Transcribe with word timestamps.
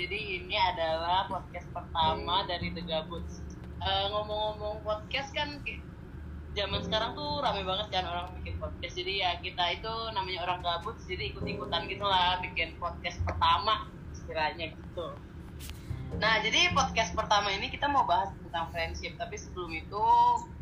jadi 0.00 0.40
ini 0.40 0.56
adalah 0.56 1.28
podcast 1.28 1.68
pertama 1.76 2.48
dari 2.48 2.72
The 2.72 2.80
Gabuts. 2.88 3.44
Eh, 3.84 4.06
ngomong-ngomong 4.08 4.80
podcast 4.80 5.28
kan 5.36 5.60
zaman 6.56 6.80
sekarang 6.80 7.12
tuh 7.12 7.44
rame 7.44 7.60
banget 7.68 7.92
kan 7.92 8.08
orang 8.08 8.32
bikin 8.40 8.56
podcast. 8.56 8.96
Jadi 8.96 9.20
ya 9.20 9.36
kita 9.44 9.76
itu 9.76 9.92
namanya 10.16 10.48
orang 10.48 10.64
gabut, 10.64 10.96
jadi 11.04 11.36
ikut-ikutan 11.36 11.84
gitu 11.92 12.08
lah 12.08 12.40
bikin 12.40 12.80
podcast 12.80 13.20
pertama 13.28 13.92
istilahnya 14.16 14.72
gitu. 14.72 15.12
Nah, 16.16 16.40
jadi 16.40 16.72
podcast 16.72 17.12
pertama 17.12 17.52
ini 17.52 17.68
kita 17.68 17.84
mau 17.84 18.08
bahas 18.08 18.32
tentang 18.40 18.72
friendship. 18.72 19.20
Tapi 19.20 19.36
sebelum 19.36 19.68
itu, 19.76 20.04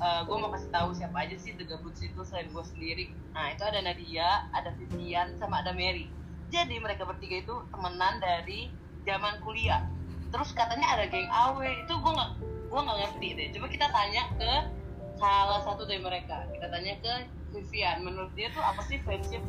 gue 0.02 0.36
mau 0.36 0.50
kasih 0.50 0.68
tahu 0.74 0.98
siapa 0.98 1.14
aja 1.30 1.38
sih 1.38 1.54
The 1.54 1.62
Gabuts 1.62 2.02
itu 2.02 2.20
selain 2.26 2.50
gue 2.50 2.64
sendiri. 2.74 3.14
Nah, 3.38 3.54
itu 3.54 3.62
ada 3.62 3.86
Nadia, 3.86 4.50
ada 4.50 4.74
Vivian, 4.74 5.38
sama 5.38 5.62
ada 5.62 5.70
Mary. 5.70 6.10
Jadi 6.50 6.80
mereka 6.82 7.06
bertiga 7.06 7.38
itu 7.38 7.54
temenan 7.70 8.18
dari 8.18 8.74
zaman 9.08 9.40
kuliah. 9.40 9.80
Terus 10.28 10.52
katanya 10.52 10.92
ada 10.92 11.08
geng 11.08 11.32
AW. 11.32 11.64
Itu 11.64 11.96
gue 11.96 12.12
nggak 12.12 12.30
gue 12.68 12.80
nggak 12.84 12.98
ngerti 13.00 13.28
deh. 13.32 13.48
Coba 13.56 13.66
kita 13.72 13.86
tanya 13.88 14.22
ke 14.36 14.52
salah 15.16 15.60
satu 15.64 15.88
dari 15.88 16.04
mereka. 16.04 16.44
Kita 16.52 16.68
tanya 16.68 16.92
ke 17.00 17.14
Vivian. 17.56 18.04
Menurut 18.04 18.28
dia 18.36 18.52
tuh 18.52 18.60
apa 18.60 18.84
sih 18.84 19.00
friendship? 19.00 19.40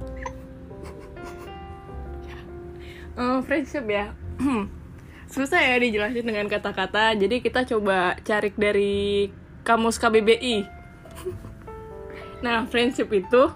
Eh, 3.19 3.39
friendship 3.43 3.83
ya 3.91 4.15
susah 5.33 5.59
ya 5.59 5.75
dijelasin 5.75 6.23
dengan 6.23 6.47
kata-kata 6.47 7.19
jadi 7.19 7.43
kita 7.43 7.67
coba 7.67 8.15
cari 8.23 8.55
dari 8.55 9.27
kamus 9.67 9.99
KBBI 9.99 10.63
nah 12.45 12.63
friendship 12.71 13.11
itu 13.11 13.43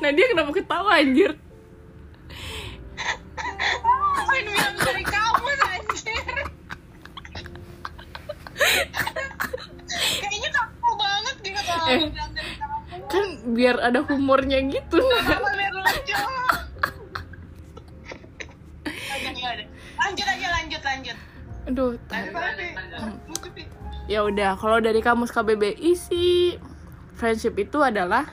nah 0.00 0.08
dia 0.08 0.26
kenapa 0.32 0.56
ketawa 0.56 0.96
anjir 0.96 1.36
Ngapain 3.84 4.46
bilang 4.48 4.76
dari 4.80 5.04
kamu 5.04 5.48
anjir 5.68 6.24
Kayaknya 10.20 10.50
kaku 10.50 10.90
banget 10.94 11.36
gitu 11.40 11.60
kalau 11.60 11.86
Eh. 11.86 12.00
kan 13.04 13.24
biar 13.50 13.76
ada 13.78 14.00
humornya 14.02 14.58
gitu 14.64 14.98
Oke, 19.14 19.30
yaudah. 19.32 19.66
Lanjut 19.96 20.26
aja 20.26 20.46
lanjut 20.52 20.82
lanjut 20.82 21.16
aduh 21.64 21.96
Pi. 21.96 23.64
ya 24.04 24.20
udah 24.20 24.52
kalau 24.54 24.78
dari 24.78 25.00
kamus 25.00 25.32
KBBI 25.32 25.96
sih 25.96 26.60
friendship 27.14 27.56
itu 27.56 27.80
adalah 27.80 28.28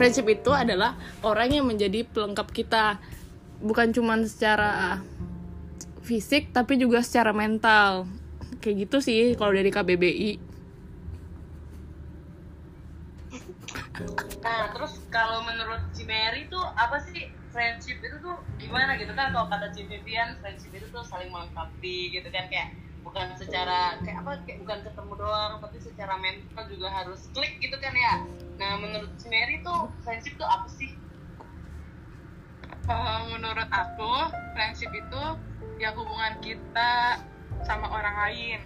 friendship 0.00 0.24
itu 0.32 0.48
adalah 0.48 0.96
orang 1.20 1.60
yang 1.60 1.68
menjadi 1.68 2.08
pelengkap 2.08 2.48
kita 2.56 2.96
bukan 3.60 3.92
cuman 3.92 4.24
secara 4.24 5.04
fisik 6.00 6.56
tapi 6.56 6.80
juga 6.80 7.04
secara 7.04 7.36
mental 7.36 8.08
kayak 8.64 8.88
gitu 8.88 9.04
sih 9.04 9.36
kalau 9.36 9.52
dari 9.52 9.68
KBBI 9.68 10.32
Nah, 14.40 14.72
terus 14.72 14.96
kalau 15.12 15.44
menurut 15.44 15.84
si 15.92 16.08
Mary 16.08 16.48
tuh 16.48 16.64
apa 16.72 17.04
sih 17.04 17.28
friendship 17.52 18.00
itu 18.00 18.16
tuh 18.24 18.40
gimana 18.56 18.96
gitu 18.96 19.12
kan? 19.12 19.28
Kalau 19.36 19.46
kata 19.52 19.68
si 19.76 19.84
Vivian, 19.84 20.40
friendship 20.40 20.72
itu 20.72 20.88
tuh 20.88 21.04
saling 21.04 21.28
melengkapi 21.28 22.08
gitu 22.08 22.24
kan 22.32 22.48
kayak 22.48 22.72
bukan 23.04 23.36
secara 23.36 24.00
kayak 24.00 24.24
apa 24.24 24.40
kayak 24.48 24.64
bukan 24.64 24.78
ketemu 24.80 25.12
doang 25.20 25.52
tapi 25.60 25.78
secara 25.84 26.16
mental 26.16 26.64
juga 26.72 26.88
harus 26.88 27.28
klik 27.36 27.60
gitu 27.60 27.76
kan 27.76 27.92
ya. 27.92 28.14
Nah, 28.60 28.76
menurut 28.76 29.16
Mary 29.24 29.64
tuh 29.64 29.88
friendship 30.04 30.36
tuh 30.36 30.44
apa 30.44 30.68
sih? 30.68 30.92
Kalau 32.84 33.32
menurut 33.32 33.68
aku 33.72 34.12
friendship 34.52 34.92
itu 34.92 35.22
ya 35.80 35.96
hubungan 35.96 36.36
kita 36.44 37.24
sama 37.64 37.88
orang 37.88 38.16
lain. 38.28 38.60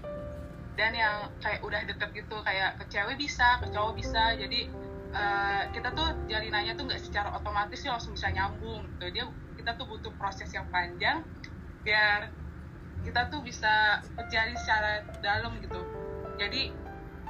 Dan 0.74 0.98
yang 0.98 1.30
kayak 1.38 1.62
udah 1.62 1.86
deket 1.86 2.10
gitu 2.10 2.42
kayak 2.42 2.74
ke 2.82 2.90
cewek 2.90 3.14
bisa 3.14 3.62
ke 3.62 3.70
cowok 3.70 3.94
bisa. 3.94 4.34
Jadi 4.34 4.66
eh, 5.14 5.62
kita 5.70 5.94
tuh 5.94 6.10
jalinannya 6.26 6.74
tuh 6.74 6.90
nggak 6.90 6.98
secara 6.98 7.30
otomatis 7.30 7.78
sih 7.78 7.86
langsung 7.86 8.18
bisa 8.18 8.34
nyambung 8.34 8.90
gitu. 8.98 9.14
Dia 9.14 9.30
kita 9.54 9.78
tuh 9.78 9.86
butuh 9.86 10.10
proses 10.18 10.50
yang 10.50 10.66
panjang 10.74 11.22
biar 11.86 12.34
kita 13.06 13.30
tuh 13.30 13.46
bisa 13.46 14.02
terjalin 14.18 14.58
secara 14.58 15.06
dalam 15.22 15.54
gitu. 15.62 15.78
Jadi 16.34 16.74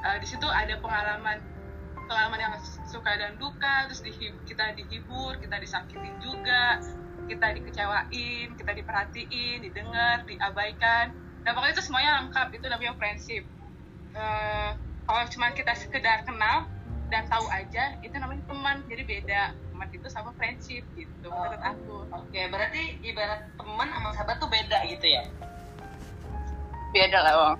eh, 0.00 0.16
di 0.16 0.24
situ 0.24 0.48
ada 0.48 0.80
pengalaman 0.80 1.52
pengalaman 2.06 2.40
yang 2.40 2.54
suka 2.88 3.12
dan 3.16 3.36
duka 3.40 3.88
terus 3.88 4.00
dihi- 4.04 4.38
kita 4.44 4.76
dihibur 4.76 5.36
kita 5.40 5.56
disakitin 5.60 6.14
juga 6.20 6.78
kita 7.24 7.56
dikecewain 7.56 8.52
kita 8.56 8.72
diperhatiin 8.76 9.64
didengar 9.64 10.24
diabaikan. 10.28 11.16
Nah 11.44 11.50
pokoknya 11.52 11.74
itu 11.76 11.84
semuanya 11.84 12.10
lengkap 12.24 12.48
itu 12.52 12.66
namanya 12.68 12.92
friendship. 12.96 13.44
Eh, 14.14 14.70
kalau 15.04 15.22
cuma 15.28 15.52
kita 15.52 15.72
sekedar 15.76 16.24
kenal 16.24 16.68
dan 17.12 17.28
tahu 17.28 17.44
aja 17.52 17.96
itu 18.00 18.16
namanya 18.16 18.44
teman 18.48 18.84
jadi 18.88 19.02
beda. 19.04 19.42
Teman 19.72 19.88
itu 19.92 20.06
sama 20.08 20.32
friendship 20.36 20.84
gitu 20.96 21.26
menurut 21.28 21.60
aku. 21.60 22.08
Oke, 22.12 22.40
berarti 22.48 23.00
ibarat 23.04 23.52
teman 23.56 23.88
sama 23.88 24.08
sahabat 24.16 24.36
tuh 24.40 24.48
beda 24.48 24.78
gitu 24.88 25.06
ya? 25.08 25.24
Beda 26.94 27.18
lah 27.18 27.34
bang 27.34 27.56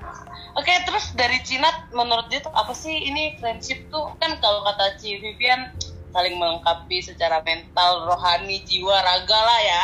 Oke, 0.55 0.71
terus 0.87 1.11
dari 1.19 1.43
Cina 1.43 1.67
menurut 1.91 2.31
dia 2.31 2.39
tuh 2.39 2.55
apa 2.55 2.71
sih 2.71 2.95
ini 2.95 3.35
friendship 3.43 3.91
tuh 3.91 4.15
kan 4.23 4.39
kalau 4.39 4.63
kata 4.63 4.95
Ci 5.03 5.19
Vivian 5.19 5.75
saling 6.15 6.39
melengkapi 6.39 7.03
secara 7.03 7.43
mental, 7.43 8.07
rohani, 8.07 8.63
jiwa, 8.63 9.03
raga 9.03 9.35
lah 9.35 9.61
ya. 9.67 9.83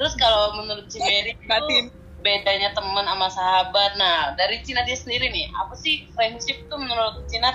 Terus 0.00 0.16
kalau 0.16 0.56
menurut 0.56 0.88
Ci 0.88 1.04
Mary 1.04 1.36
tuh 1.36 1.44
Batin. 1.52 1.84
bedanya 2.24 2.72
teman 2.72 3.04
sama 3.04 3.28
sahabat. 3.28 4.00
Nah, 4.00 4.32
dari 4.40 4.64
Cina 4.64 4.88
dia 4.88 4.96
sendiri 4.96 5.28
nih, 5.28 5.52
apa 5.52 5.76
sih 5.76 6.08
friendship 6.16 6.64
tuh 6.72 6.80
menurut 6.80 7.28
Cina? 7.28 7.52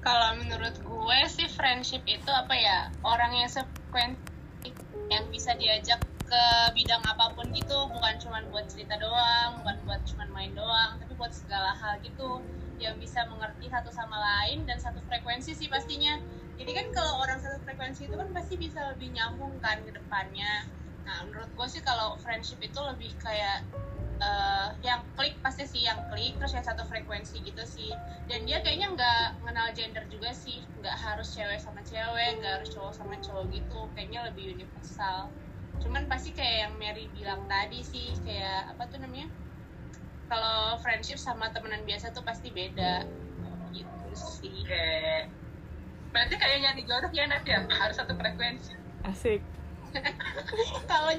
Kalau 0.00 0.32
menurut 0.40 0.80
gue 0.80 1.18
sih 1.28 1.46
friendship 1.52 2.00
itu 2.08 2.30
apa 2.32 2.56
ya 2.56 2.88
orang 3.04 3.36
yang 3.36 3.52
sefrekuensi 3.52 4.72
yang 5.12 5.28
bisa 5.28 5.52
diajak 5.60 6.00
ke 6.32 6.44
bidang 6.72 7.04
apa 7.04 7.36
pun 7.36 7.44
gitu 7.52 7.92
bukan 7.92 8.16
cuma 8.16 8.40
buat 8.48 8.64
cerita 8.64 8.96
doang 8.96 9.60
bukan 9.60 9.76
buat 9.84 10.00
cuma 10.08 10.24
main 10.32 10.56
doang 10.56 10.96
tapi 10.96 11.12
buat 11.12 11.28
segala 11.28 11.76
hal 11.76 12.00
gitu 12.00 12.40
yang 12.82 12.98
bisa 12.98 13.22
mengerti 13.30 13.70
satu 13.70 13.94
sama 13.94 14.18
lain 14.18 14.66
dan 14.66 14.76
satu 14.82 14.98
frekuensi 15.06 15.54
sih 15.54 15.70
pastinya. 15.70 16.18
Jadi 16.58 16.70
kan 16.74 16.86
kalau 16.90 17.22
orang 17.22 17.38
satu 17.38 17.62
frekuensi 17.62 18.10
itu 18.10 18.16
kan 18.18 18.28
pasti 18.34 18.58
bisa 18.58 18.90
lebih 18.90 19.14
nyambung 19.14 19.54
kan 19.62 19.78
ke 19.86 19.94
depannya. 19.94 20.66
Nah 21.06 21.22
menurut 21.30 21.48
gue 21.54 21.66
sih 21.70 21.82
kalau 21.82 22.18
friendship 22.18 22.58
itu 22.58 22.76
lebih 22.82 23.14
kayak 23.22 23.62
eh, 24.18 24.68
yang 24.82 25.06
klik 25.14 25.38
pasti 25.46 25.62
sih 25.62 25.86
yang 25.86 25.98
klik 26.10 26.34
terus 26.42 26.58
yang 26.58 26.66
satu 26.66 26.82
frekuensi 26.90 27.38
gitu 27.46 27.62
sih. 27.62 27.94
Dan 28.26 28.44
dia 28.44 28.58
kayaknya 28.60 28.90
nggak 28.98 29.26
mengenal 29.42 29.70
gender 29.78 30.04
juga 30.10 30.34
sih 30.34 30.66
nggak 30.82 30.98
harus 30.98 31.30
cewek 31.30 31.62
sama 31.62 31.78
cewek 31.86 32.42
nggak 32.42 32.58
harus 32.58 32.70
cowok 32.74 32.92
sama 32.98 33.14
cowok 33.22 33.46
gitu 33.54 33.86
kayaknya 33.94 34.26
lebih 34.26 34.58
universal 34.58 35.30
cuman 35.82 36.06
pasti 36.06 36.30
kayak 36.32 36.56
yang 36.68 36.74
Mary 36.78 37.10
bilang 37.10 37.42
tadi 37.50 37.82
sih 37.82 38.14
kayak 38.22 38.72
apa 38.74 38.86
tuh 38.88 39.02
namanya? 39.02 39.28
Kalau 40.30 40.80
friendship 40.80 41.18
sama 41.20 41.50
temenan 41.52 41.84
biasa 41.84 42.14
tuh 42.14 42.24
pasti 42.24 42.48
beda. 42.54 43.04
Gitu 43.74 44.10
sih. 44.14 44.62
Oke. 44.62 44.88
berarti 46.12 46.36
kayak 46.36 46.60
nyari 46.60 46.82
jodoh 46.84 47.08
ya 47.08 47.24
Nat 47.24 47.40
ya? 47.48 47.64
Harus 47.72 47.96
satu 47.96 48.12
frekuensi. 48.12 48.76
Asik. 49.08 49.40
Kalau 50.90 51.12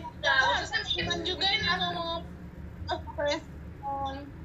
harus 0.53 0.69
kan 0.69 0.81
iman 0.85 1.19
juga 1.25 1.45
nih 1.49 1.61
mau 1.65 2.21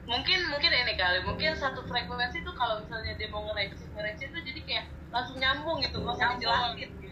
Mungkin 0.09 0.41
mungkin 0.49 0.73
ini 0.73 0.97
kali, 0.97 1.21
mungkin 1.21 1.53
satu 1.53 1.85
frekuensi 1.85 2.41
tuh 2.41 2.57
kalau 2.57 2.81
misalnya 2.81 3.13
dia 3.21 3.29
mau 3.29 3.45
ngereceh 3.45 3.93
ngereceh 3.93 4.27
tuh 4.33 4.41
jadi 4.41 4.61
kayak 4.65 4.85
langsung 5.13 5.37
nyambung 5.37 5.85
gitu, 5.85 6.01
nggak 6.01 6.17
usah 6.17 6.33
dijelasin. 6.41 6.73
gitu. 6.81 7.08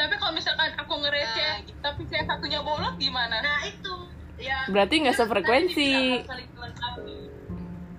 Tapi 0.00 0.14
kalau 0.16 0.32
misalkan 0.32 0.72
aku 0.74 0.94
ngereceh 0.96 1.44
Nah, 1.52 1.60
gitu. 1.62 1.78
tapi 1.80 2.02
saya 2.06 2.24
satunya 2.24 2.60
bolot 2.60 2.96
gimana 2.96 3.36
Nah 3.38 3.60
itu 3.62 3.94
ya. 4.36 4.64
berarti 4.66 4.94
nggak 4.98 5.12
sefrekuensi 5.14 5.90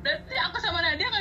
berarti 0.01 0.33
aku 0.42 0.57
sama 0.57 0.81
Nadia 0.81 1.06
nggak 1.07 1.21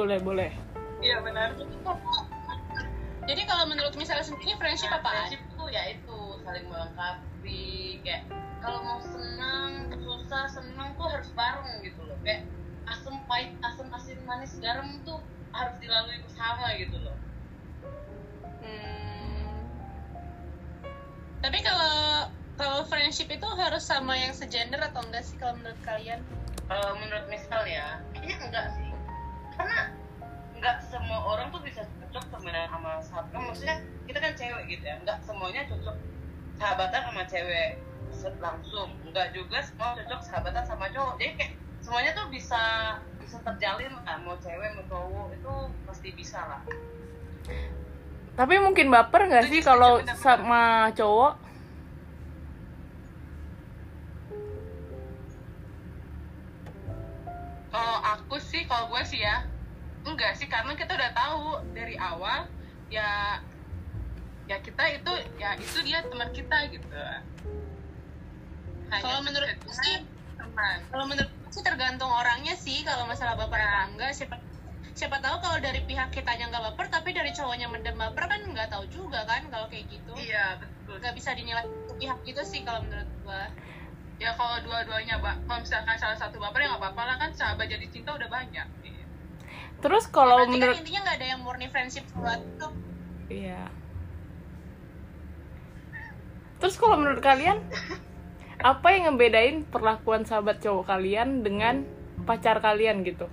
boleh 0.00 0.18
boleh 0.24 0.50
iya 1.04 1.20
benar 1.20 1.52
Jadi 3.28 3.46
kalau 3.46 3.68
menurut 3.68 3.94
misalnya 3.94 4.24
sendiri 4.24 4.56
friendship 4.56 4.88
Nah, 4.90 4.98
apaan? 4.98 5.28
friendship 5.28 5.42
tuh 5.54 5.68
ya 5.68 5.82
itu 5.92 6.18
saling 6.42 6.64
melengkapi 6.66 7.62
kayak 8.00 8.24
kalau 8.58 8.80
mau 8.80 8.98
senang 8.98 9.92
susah 9.94 10.48
senang 10.48 10.96
tuh 10.96 11.04
harus 11.06 11.28
bareng 11.36 11.84
gitu 11.84 12.00
loh 12.02 12.16
kayak 12.24 12.48
asam 12.88 13.20
pahit 13.28 13.52
asam 13.62 13.86
asin 13.92 14.18
manis 14.24 14.56
garam 14.58 14.98
tuh 15.04 15.20
harus 15.52 15.76
dilalui 15.78 16.18
bersama 16.24 16.72
gitu 16.76 16.96
loh 16.96 17.16
Hmm. 18.60 19.56
Tapi 21.40 21.58
kalau 21.64 22.28
kalau 22.56 22.84
friendship 22.84 23.32
itu 23.32 23.48
harus 23.56 23.80
sama 23.80 24.12
yang 24.12 24.36
segender 24.36 24.76
atau 24.76 25.00
enggak 25.00 25.24
sih 25.24 25.36
kalau 25.36 25.56
menurut 25.56 25.80
kalian? 25.80 26.20
kalau 26.68 26.92
menurut 26.98 27.24
misal 27.26 27.64
ya 27.64 27.99
sahabat 33.02 33.30
kan 33.32 33.42
maksudnya 33.48 33.76
kita 34.06 34.18
kan 34.20 34.32
cewek 34.36 34.62
gitu 34.68 34.84
ya. 34.84 34.94
Enggak 35.00 35.18
semuanya 35.24 35.62
cocok 35.66 35.96
sahabatan 36.60 37.00
sama 37.08 37.22
cewek 37.24 37.70
langsung. 38.40 38.90
Enggak 39.08 39.32
juga 39.32 39.58
semua 39.64 39.96
cocok 39.96 40.20
sahabatan 40.20 40.64
sama 40.68 40.86
cowok. 40.92 41.14
Jadi 41.16 41.32
kayak 41.40 41.52
semuanya 41.80 42.10
tuh 42.12 42.26
bisa 42.28 42.62
bisa 43.20 43.36
terjalin 43.40 43.92
lah. 43.96 44.16
Mau 44.20 44.36
cewek 44.38 44.70
mau 44.76 44.84
cowok 44.90 45.26
itu 45.32 45.54
pasti 45.88 46.08
bisa 46.12 46.40
lah. 46.44 46.62
Tapi 48.36 48.54
mungkin 48.62 48.88
baper 48.92 49.28
nggak 49.28 49.46
sih 49.48 49.60
kalau 49.60 50.00
sama 50.16 50.92
cowok? 50.92 51.32
Kalau 57.70 57.98
aku 58.02 58.36
sih 58.42 58.66
kalau 58.66 58.90
gue 58.90 59.02
sih 59.06 59.22
ya 59.22 59.46
enggak 60.02 60.34
sih. 60.36 60.48
Karena 60.50 60.74
kita 60.74 60.92
udah 60.96 61.12
tahu 61.14 61.46
dari 61.72 61.94
awal 62.00 62.50
ya 62.90 63.38
ya 64.50 64.58
kita 64.58 64.82
itu 64.98 65.12
ya 65.38 65.54
itu 65.54 65.78
dia 65.86 66.02
teman 66.02 66.28
kita 66.34 66.56
gitu. 66.74 66.90
Kalau 68.90 69.22
menurut 69.22 69.46
sih 69.70 70.02
teman. 70.34 70.78
kalau 70.90 71.06
menurut 71.06 71.30
sih 71.54 71.62
tergantung 71.62 72.10
orangnya 72.10 72.58
sih 72.58 72.82
kalau 72.82 73.06
masalah 73.06 73.38
baper 73.38 73.62
apa 73.62 73.94
enggak 73.94 74.10
siapa 74.10 74.36
siapa 74.98 75.22
tahu 75.22 75.38
kalau 75.38 75.62
dari 75.62 75.86
pihak 75.86 76.10
kitanya 76.10 76.50
nggak 76.50 76.74
baper 76.74 76.90
tapi 76.90 77.14
dari 77.14 77.30
cowoknya 77.30 77.70
mendem 77.70 77.94
baper 77.94 78.26
kan 78.26 78.42
nggak 78.42 78.74
tahu 78.74 78.84
juga 78.90 79.22
kan 79.22 79.46
kalau 79.54 79.70
kayak 79.70 79.86
gitu. 79.86 80.12
Iya 80.18 80.58
betul. 80.58 80.98
Nggak 80.98 81.14
bisa 81.14 81.30
dinilai 81.38 81.66
pihak 81.94 82.18
gitu 82.26 82.42
sih 82.42 82.66
kalau 82.66 82.82
menurut 82.82 83.06
gua. 83.22 83.46
Ya 84.18 84.34
kalau 84.34 84.58
dua-duanya 84.66 85.22
kalau 85.22 85.62
misalkan 85.62 85.94
salah 85.94 86.18
satu 86.18 86.42
baper 86.42 86.66
ya 86.66 86.74
nggak 86.74 86.82
apa-apa 86.82 87.02
lah 87.06 87.16
kan 87.22 87.30
sahabat 87.32 87.70
jadi 87.70 87.86
cinta 87.86 88.18
udah 88.18 88.26
banyak 88.26 88.66
terus 89.80 90.04
kalau 90.06 90.36
Berarti 90.38 90.52
menurut 90.52 90.74
kan 90.74 90.80
intinya 90.80 91.00
nggak 91.02 91.16
ada 91.16 91.26
yang 91.26 91.40
murni 91.40 91.66
friendship 91.66 92.04
buat 92.12 92.38
itu 92.38 92.68
Iya. 93.30 93.62
Terus 96.58 96.74
kalau 96.74 96.96
menurut 96.96 97.20
kalian 97.20 97.62
apa 98.60 98.86
yang 98.90 99.08
ngebedain 99.08 99.64
perlakuan 99.64 100.22
sahabat 100.22 100.58
cowok 100.58 100.84
kalian 100.86 101.40
dengan 101.40 101.86
pacar 102.22 102.58
kalian 102.58 103.00
gitu? 103.00 103.30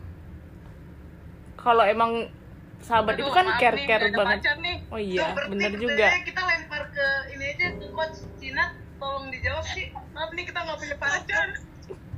Kalau 1.58 1.84
emang 1.84 2.32
sahabat 2.80 3.18
itu 3.18 3.26
Aduh, 3.26 3.34
kan 3.34 3.46
maaf 3.48 3.60
care 3.60 3.76
nih, 3.76 3.86
care 3.86 4.06
ada 4.06 4.16
banget. 4.16 4.38
pacar 4.40 4.56
nih. 4.62 4.76
Oh 4.88 5.02
iya, 5.02 5.28
Berarti 5.28 5.50
bener 5.50 5.72
kita- 5.72 5.82
juga. 5.82 6.06
kita 6.24 6.42
lempar 6.46 6.84
ke 6.88 7.06
ini 7.34 7.46
aja 7.50 7.68
ke 7.74 7.86
coach 7.90 8.18
Cina 8.38 8.66
tolong 8.96 9.26
dijawab 9.28 9.66
sih 9.68 9.86
maaf 10.12 10.30
nih 10.32 10.46
kita 10.46 10.60
nggak 10.60 10.78
punya 10.78 10.96
pacar 10.98 11.48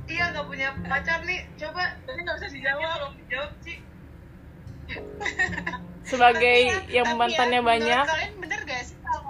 iya 0.06 0.24
nggak 0.30 0.46
punya 0.46 0.68
pacar 0.82 1.18
nih 1.22 1.44
coba 1.54 1.84
jadi 2.02 2.18
nggak 2.18 2.36
bisa 2.36 2.46
Iya, 2.46 2.54
dijawab 2.54 2.88
tolong 2.90 3.14
dijawab 3.18 3.52
sih 3.58 3.76
Sebagai 6.02 6.60
Tapi 6.66 6.90
ya- 6.90 7.02
yang 7.02 7.06
tapi 7.06 7.14
ya, 7.14 7.20
mantannya 7.20 7.60
menurut 7.60 7.70
banyak, 7.72 8.04
kalian 8.06 8.34
bener 8.38 8.60
gak 8.64 8.82
sih 8.82 8.96
kalau 8.98 9.22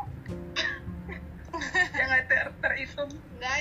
jangan 1.92 2.20
ter 2.24 2.46
terhitung 2.56 3.10
nggak 3.36 3.56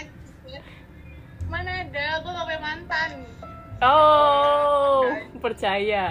mana 1.46 1.72
ada? 1.82 2.08
Gua 2.22 2.32
gak 2.32 2.46
punya 2.46 2.62
mantan. 2.62 3.12
Oh 3.82 5.04
percaya. 5.40 6.06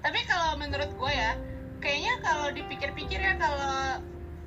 tapi 0.00 0.20
kalau 0.24 0.54
menurut 0.56 0.88
gue 0.88 1.12
ya 1.12 1.34
kayaknya 1.78 2.14
kalau 2.20 2.50
dipikir-pikir 2.50 3.18
ya 3.18 3.34
kalau 3.36 4.02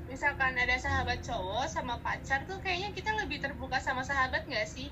misalkan 0.06 0.56
ada 0.56 0.76
sahabat 0.76 1.22
cowok 1.22 1.68
sama 1.68 1.96
pacar 2.00 2.44
tuh 2.44 2.60
kayaknya 2.60 2.92
kita 2.92 3.12
lebih 3.16 3.40
terbuka 3.40 3.78
sama 3.78 4.02
sahabat 4.02 4.44
nggak 4.46 4.66
sih? 4.66 4.92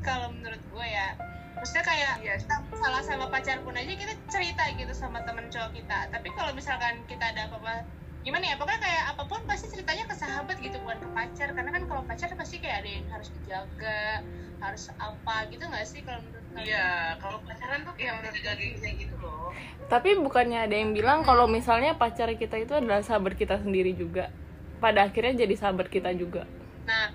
Kalau 0.00 0.30
menurut 0.30 0.58
gue 0.64 0.86
ya 0.86 1.14
maksudnya 1.58 1.84
kayak 1.84 2.14
Iya 2.22 2.34
kita 2.40 2.56
salah 2.78 3.02
sama 3.02 3.26
pacar 3.28 3.60
pun 3.66 3.74
aja 3.74 3.92
kita 3.92 4.14
cerita 4.30 4.64
gitu 4.74 4.92
sama 4.94 5.22
temen 5.26 5.50
cowok 5.50 5.70
kita. 5.74 5.98
Tapi 6.10 6.28
kalau 6.34 6.50
misalkan 6.54 7.02
kita 7.10 7.34
ada 7.34 7.50
apa-apa 7.50 7.84
gimana 8.22 8.44
ya? 8.50 8.54
Pokoknya 8.58 8.80
kayak 8.82 9.04
apa 9.14 9.22
pun 9.26 9.40
pasti 9.46 9.66
ceritanya 9.70 10.04
ke 10.10 10.14
sahabat 10.14 10.56
gitu 10.62 10.76
bukan 10.82 10.98
ke 11.02 11.08
pacar. 11.14 11.48
Karena 11.54 11.70
kan 11.74 11.82
kalau 11.86 12.02
pacar 12.06 12.28
pasti 12.34 12.56
kayak 12.62 12.86
ada 12.86 12.90
yang 12.90 13.06
harus 13.10 13.28
dijaga 13.34 14.02
harus 14.58 14.90
apa 14.98 15.46
gitu 15.54 15.62
nggak 15.70 15.86
sih 15.86 16.02
kalau 16.02 16.18
menurut 16.22 16.46
kalian? 16.50 16.66
Iya 16.66 16.90
kalau 17.22 17.38
pacaran 17.46 17.80
tuh 17.86 17.94
kayak 17.94 18.12
udah 18.18 18.30
jaga 18.34 18.52
gengsi 18.58 18.90
gitu 18.98 19.14
loh. 19.22 19.54
Tapi 19.86 20.08
bukannya 20.18 20.66
ada 20.66 20.74
yang 20.74 20.90
bilang 20.94 21.22
kalau 21.22 21.46
misalnya 21.46 21.94
pacar 21.94 22.30
kita 22.34 22.58
itu 22.58 22.74
adalah 22.74 23.02
sahabat 23.02 23.38
kita 23.38 23.58
sendiri 23.62 23.94
juga. 23.94 24.30
Pada 24.78 25.10
akhirnya 25.10 25.46
jadi 25.46 25.54
sahabat 25.58 25.90
kita 25.90 26.14
juga. 26.14 26.46
Nah, 26.86 27.10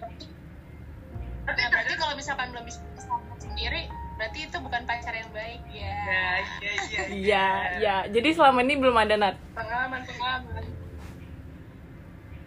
tapi 1.44 1.60
nah 1.60 1.68
berarti 1.72 1.94
kalau 1.96 2.14
misalkan 2.16 2.48
belum 2.52 2.66
bisa 2.68 2.80
sahabat 3.00 3.40
sendiri, 3.40 3.88
berarti 4.24 4.40
itu 4.42 4.56
bukan 4.58 4.82
pacar 4.84 5.12
yang 5.12 5.28
baik 5.30 5.60
ya. 5.68 5.84
ya 5.84 6.24
iya 6.56 6.72
iya 6.80 7.02
Iya, 7.12 7.48
ya. 7.78 7.96
Jadi 8.08 8.30
selama 8.32 8.64
ini 8.64 8.80
belum 8.80 8.96
ada 8.96 9.16
Nat. 9.18 9.36
pengalaman 9.52 10.00
pengalaman 10.02 10.64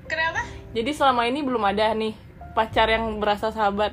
Kenapa? 0.06 0.40
Jadi 0.72 0.90
selama 0.90 1.22
ini 1.22 1.42
belum 1.42 1.60
ada 1.60 1.92
nih 1.92 2.16
pacar 2.52 2.88
yang 2.88 3.18
berasa 3.18 3.50
sahabat. 3.50 3.92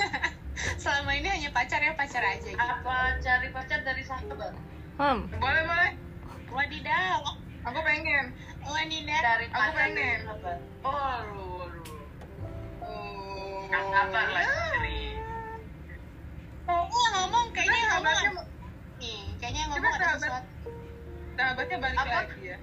Selama 0.78 1.12
ini 1.12 1.26
hanya 1.26 1.50
pacar 1.50 1.76
ya 1.78 1.92
pacar 1.92 2.22
aja 2.22 2.40
gitu. 2.40 2.56
apa 2.56 2.96
cari 3.18 3.48
pacar 3.50 3.80
dari 3.82 4.00
sahabat 4.00 4.52
Hmm. 4.96 5.28
boleh 5.30 5.62
boleh 5.62 5.90
Wadidaw. 6.48 7.20
aku 7.62 7.78
pengen 7.82 8.32
Wadidaw. 8.62 9.20
cari 9.20 9.44
Aku 9.44 9.52
pacar 9.52 9.74
dari 9.74 9.92
pengen. 9.92 10.18
sahabat 10.22 10.58
oh 10.80 11.16
lu 11.26 11.44
lu 11.66 11.94
oh 12.80 13.60
sabar 13.68 14.26
lah 14.30 14.65
yang 16.68 17.12
ngomong, 17.14 17.46
kayaknya 17.50 17.80
ngomong. 17.88 18.16
sahabatnya 18.16 18.30
Nih, 18.96 19.18
kayaknya 19.36 19.60
yang 19.60 19.70
Coba 19.70 19.78
ngomong 19.78 19.92
ada 19.92 20.04
sahabat. 20.04 20.20
sesuatu. 20.20 20.48
sahabatnya 21.36 21.76
balik 21.78 21.98
Apa? 21.98 22.16
lagi 22.16 22.42
ya 22.44 22.58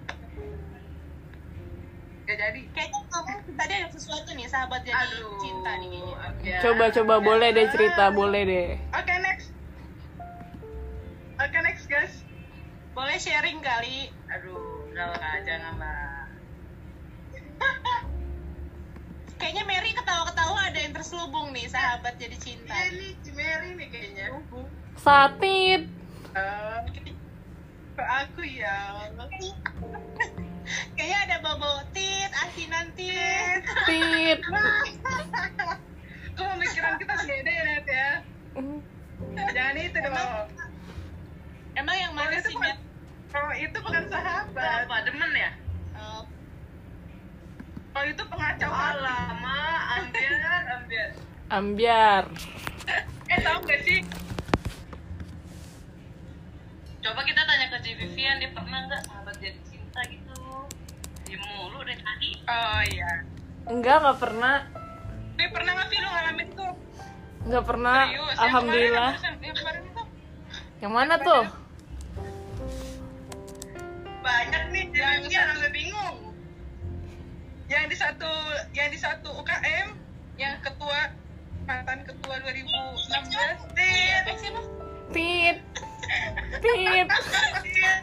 Gak 2.23 2.37
jadi 2.39 2.59
Kayaknya 2.71 2.99
ngomong 3.05 3.37
tadi 3.53 3.73
ada 3.75 3.89
sesuatu 3.89 4.29
nih 4.31 4.47
sahabat 4.47 4.81
jadi 4.81 4.95
aduh 4.97 5.35
cinta 5.37 5.71
nih 5.77 5.87
kayaknya. 5.89 6.15
Ya. 6.41 6.57
Coba 6.59 6.85
coba 6.89 7.15
boleh 7.19 7.49
deh 7.51 7.67
cerita, 7.69 8.05
boleh 8.09 8.41
deh. 8.43 8.67
oke 8.91 9.13
next 9.21 9.47
oke 11.37 11.57
next 11.61 11.85
guys 11.85 12.13
Boleh 12.93 13.17
sharing 13.17 13.59
kali. 13.59 14.07
aduh 14.27 14.61
udah 14.87 15.09
lah 15.11 15.35
jangan 15.41 15.73
lah 15.75 16.25
Kayaknya 19.37 19.63
Mary 19.65 19.91
ketawa-ketawa 19.91 20.59
ada 20.69 20.79
yang 20.79 20.93
terselubung 20.93 21.51
nih 21.51 21.67
sahabat 21.67 22.15
jadi 22.17 22.37
cinta. 22.39 22.73
iya 22.73 22.89
nih 22.93 23.11
Cimeri 23.21 23.69
nih 23.75 23.87
kayaknya 23.91 24.25
Satit. 24.95 25.81
Eh, 26.33 26.77
ke 27.93 28.01
aku 28.03 28.41
ya 28.41 28.77
Kayaknya 30.97 31.17
ada 31.27 31.35
bau 31.43 31.83
tit, 31.93 32.31
asinan 32.33 32.87
tit. 32.95 33.61
Tit. 33.85 34.39
kok 36.33 36.49
pemikiran 36.49 36.97
kita 36.97 37.13
beda 37.29 37.51
ya 37.51 37.63
Nat 37.69 37.85
ya 37.85 38.09
jangan 39.53 39.75
itu 39.77 39.97
dong 40.01 40.47
Emang 41.73 41.97
yang 41.97 42.13
mana 42.13 42.37
itu 42.37 42.53
sih, 42.53 42.57
kalau 43.29 43.53
itu 43.53 43.77
bukan 43.81 44.03
sahabat 44.09 44.89
apa 44.89 44.95
demen 45.05 45.31
ya 45.33 45.51
Oh, 45.53 45.62
kalau 47.93 48.07
itu 48.09 48.23
pengacau 48.25 48.71
hati 48.71 48.99
lama 48.99 49.59
ambiar 49.93 50.33
ambiar 50.73 51.09
Ambiar. 51.47 52.23
eh 53.31 53.39
tau 53.39 53.61
gak 53.61 53.81
sih 53.85 54.01
coba 56.99 57.21
kita 57.21 57.41
tanya 57.43 57.65
ke 57.69 57.77
Vivian 57.83 58.39
dia 58.39 58.49
pernah 58.49 58.79
nggak 58.87 59.01
sahabat 59.03 59.35
jadi 59.37 59.59
cinta 59.63 60.01
gitu 60.07 60.39
dia 61.23 61.37
mulu 61.37 61.83
dari 61.83 61.99
tadi 61.99 62.31
oh 62.43 62.81
iya 62.89 63.11
Enggak, 63.63 64.03
enggak 64.03 64.17
pernah. 64.19 64.55
Nih 65.33 65.47
pernah 65.47 65.71
nggak 65.71 65.87
sih 65.87 65.97
lu 65.97 66.09
ngalamin 66.11 66.47
tuh? 66.51 66.71
Enggak 67.47 67.63
pernah. 67.63 67.95
Serius? 68.03 68.35
Alhamdulillah. 68.35 69.11
Yang 69.15 69.23
kemarin, 69.23 69.39
yang 69.39 69.55
kemarin 69.55 69.81
itu 69.87 70.03
Yang 70.83 70.91
mana 70.91 71.13
tuh? 71.15 71.43
banyak 74.19 74.63
nih 74.67 74.83
J 74.87 74.95
Yang 74.95 75.15
Vivian 75.23 75.45
sampai 75.47 75.71
bingung 75.71 75.92
yang 77.73 77.89
di 77.89 77.97
satu 77.97 78.29
yang 78.77 78.89
di 78.93 78.99
satu 79.01 79.33
UKM 79.41 79.97
yang 80.37 80.61
ketua 80.61 81.09
mantan 81.65 82.05
ketua 82.05 82.37
2016 82.45 82.69
Tit. 85.13 85.57
Tit. 86.61 87.07
Tit. 87.65 87.97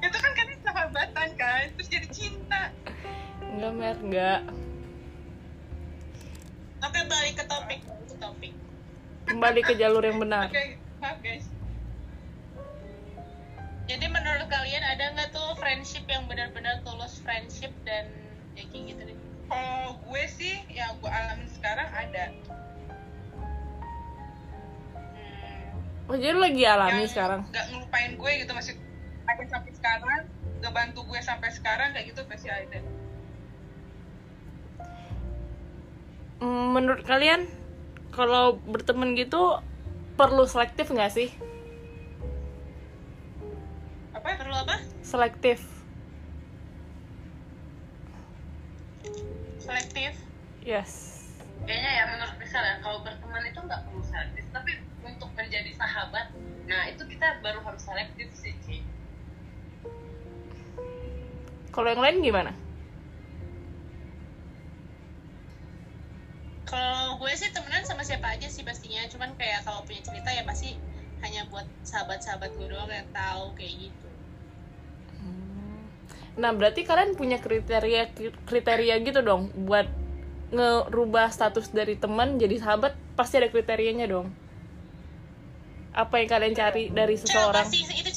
itu 0.00 0.16
kan 0.16 0.32
kan 0.32 0.46
sahabatan 0.64 1.28
kan 1.36 1.64
terus 1.76 1.88
jadi 1.92 2.08
cinta 2.08 2.72
Enggak, 3.56 3.72
Mer, 3.72 3.96
enggak. 4.04 4.40
Oke 6.84 7.00
balik 7.08 7.34
ke 7.40 7.44
topik, 7.48 7.80
balik 7.88 8.04
ke 8.04 8.16
topik. 8.20 8.52
Kembali 9.24 9.60
ke 9.64 9.72
jalur 9.80 10.04
yang 10.04 10.20
benar. 10.20 10.52
oke 10.52 10.64
maaf 11.00 11.16
guys 11.24 11.48
Jadi 13.86 14.06
menurut 14.12 14.44
kalian 14.50 14.84
ada 14.84 15.14
nggak 15.16 15.30
tuh 15.32 15.56
friendship 15.56 16.04
yang 16.04 16.28
benar-benar 16.28 16.84
tulus 16.84 17.16
friendship 17.24 17.72
dan 17.88 18.08
ya 18.56 18.64
kayak 18.66 18.84
gitu 18.90 19.02
deh? 19.04 19.18
kalau 19.46 19.94
gue 20.02 20.22
sih 20.26 20.54
yang 20.68 20.96
gue 20.98 21.10
alamin 21.10 21.48
sekarang 21.52 21.88
ada 21.92 22.24
Hmm. 26.06 26.08
Oh, 26.08 26.16
jadi 26.16 26.32
lu 26.32 26.40
lagi 26.40 26.62
alami 26.64 27.02
yang 27.04 27.10
sekarang? 27.12 27.40
nggak 27.50 27.64
ngelupain 27.68 28.12
gue 28.14 28.30
gitu 28.40 28.52
masih 28.54 28.74
ada 29.26 29.44
sampai 29.46 29.72
sekarang 29.74 30.22
nggak 30.56 30.72
bantu 30.72 31.00
gue 31.04 31.20
sampai 31.20 31.50
sekarang 31.52 31.92
kayak 31.92 32.10
gitu 32.10 32.20
pasti 32.24 32.48
ada 32.48 32.80
Menurut 36.36 37.08
kalian, 37.08 37.48
kalau 38.12 38.60
berteman 38.68 39.16
gitu 39.16 39.56
perlu 40.14 40.44
selektif 40.44 40.92
nggak 40.92 41.08
sih? 41.08 41.32
apa 44.12 44.36
Perlu 44.36 44.52
apa? 44.52 44.76
Selektif. 45.00 45.64
Selektif. 49.66 50.12
Yes. 50.62 50.92
kayaknya 51.66 51.92
ya 51.98 52.04
menurut 52.14 52.36
misal 52.38 52.62
ya 52.62 52.78
kalau 52.78 53.02
berteman 53.02 53.42
itu 53.42 53.58
nggak 53.58 53.82
perlu 53.90 54.02
selektif 54.06 54.44
tapi 54.54 54.78
untuk 55.02 55.30
menjadi 55.34 55.72
sahabat 55.74 56.30
nah 56.66 56.86
itu 56.86 57.02
kita 57.06 57.42
baru 57.42 57.58
harus 57.66 57.82
selektif 57.82 58.30
sih 58.34 58.54
Ci. 58.62 58.76
Kalau 61.74 61.92
yang 61.92 62.00
lain 62.00 62.24
gimana? 62.24 62.52
Kalau 66.66 67.20
gue 67.20 67.32
sih 67.36 67.52
temenan 67.52 67.84
sama 67.86 68.02
siapa 68.02 68.32
aja 68.32 68.48
sih 68.50 68.66
pastinya, 68.66 69.04
cuman 69.06 69.36
kayak 69.38 69.62
kalau 69.62 69.84
punya 69.86 70.02
cerita 70.02 70.32
ya 70.34 70.42
pasti 70.42 70.74
hanya 71.22 71.46
buat 71.52 71.68
sahabat-sahabat 71.86 72.58
gue 72.58 72.66
doang 72.66 72.90
yang 72.90 73.06
tahu 73.14 73.54
kayak 73.54 73.86
gitu. 73.86 74.08
Nah, 76.36 76.52
berarti 76.52 76.84
kalian 76.84 77.16
punya 77.16 77.40
kriteria 77.40 78.12
kriteria 78.44 78.94
gitu 79.00 79.24
dong 79.24 79.48
buat 79.64 79.88
ngerubah 80.52 81.32
status 81.32 81.72
dari 81.72 81.98
teman 81.98 82.38
jadi 82.38 82.60
sahabat 82.60 82.94
pasti 83.16 83.40
ada 83.40 83.48
kriterianya 83.48 84.06
dong. 84.06 84.28
Apa 85.96 86.20
yang 86.20 86.28
kalian 86.28 86.54
cari 86.54 86.92
dari 86.92 87.16
seseorang? 87.16 87.64
kasih 87.64 87.82
itu 87.88 88.10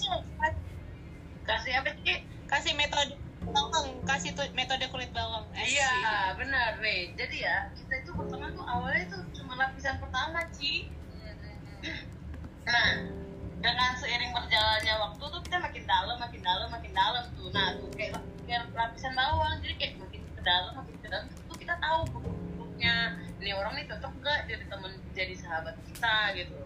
kasih 1.48 1.74
apa 1.82 1.90
sih 2.06 2.22
kasih 2.46 2.74
metode 2.78 3.16
bawang, 3.50 3.88
kasih 4.06 4.36
tuh 4.36 4.46
metode 4.54 4.84
kulit 4.92 5.10
bawang. 5.16 5.48
Iya 5.56 6.36
benar 6.36 6.78
nih 6.84 7.16
jadi 7.16 7.38
ya 7.40 7.58
kita 7.74 7.94
itu 8.04 8.12
berteman 8.14 8.52
tuh 8.54 8.66
awalnya 8.68 9.06
tuh 9.10 9.22
cuma 9.36 9.58
lapisan 9.58 9.98
pertama 9.98 10.44
Ci 10.54 10.92
nah 12.70 12.90
dengan 13.60 13.92
seiring 14.00 14.32
berjalannya 14.32 14.94
waktu 15.04 15.24
tuh 15.24 15.42
kita 15.44 15.58
makin 15.60 15.84
dalam 15.84 16.18
makin 16.20 16.42
dalam 16.44 16.68
makin 16.72 16.92
dalam 16.96 17.24
tuh. 17.36 17.48
Nah 17.52 17.76
tuh 17.76 17.92
kayak, 17.96 18.20
kayak 18.48 18.72
lapisan 18.72 19.14
bawang 19.16 19.60
jadi 19.60 19.76
kayak 19.76 19.94
makin 20.00 20.22
ke 20.24 20.42
dalam 20.42 20.72
makin 20.80 20.96
ke 21.04 21.08
dalam. 21.12 21.28
Tuh 21.28 21.58
kita 21.60 21.76
tahu 21.80 22.00
bentuknya 22.16 23.20
ini 23.40 23.52
orang 23.56 23.74
nih 23.76 23.86
cocok 23.88 24.14
gak 24.24 24.40
jadi 24.48 24.64
teman 24.68 24.92
jadi 25.12 25.34
sahabat 25.36 25.76
kita 25.92 26.16
gitu. 26.40 26.58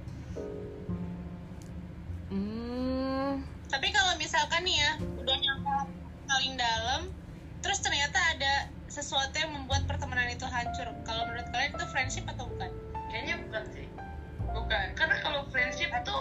Hmm, 2.33 3.45
Tapi 3.69 3.87
kalau 3.93 4.17
misalkan 4.17 4.65
nih 4.65 4.81
ya, 4.81 4.91
udah 5.21 5.37
nyampe 5.37 5.73
paling 6.25 6.57
dalam, 6.57 7.01
terus 7.61 7.77
ternyata 7.77 8.17
ada 8.33 8.73
sesuatu 8.89 9.37
yang 9.37 9.53
membuat 9.53 9.85
pertemanan 9.85 10.33
itu 10.33 10.45
hancur. 10.49 10.89
Kalau 11.05 11.29
menurut 11.29 11.45
kalian 11.53 11.77
itu 11.77 11.85
friendship 11.93 12.25
atau 12.25 12.49
bukan? 12.49 12.73
kayaknya 13.13 13.37
bukan 13.45 13.63
sih. 13.69 13.85
Bukan. 14.49 14.87
Karena 14.97 15.15
kalau 15.21 15.45
friendship 15.53 15.93
itu 15.93 16.17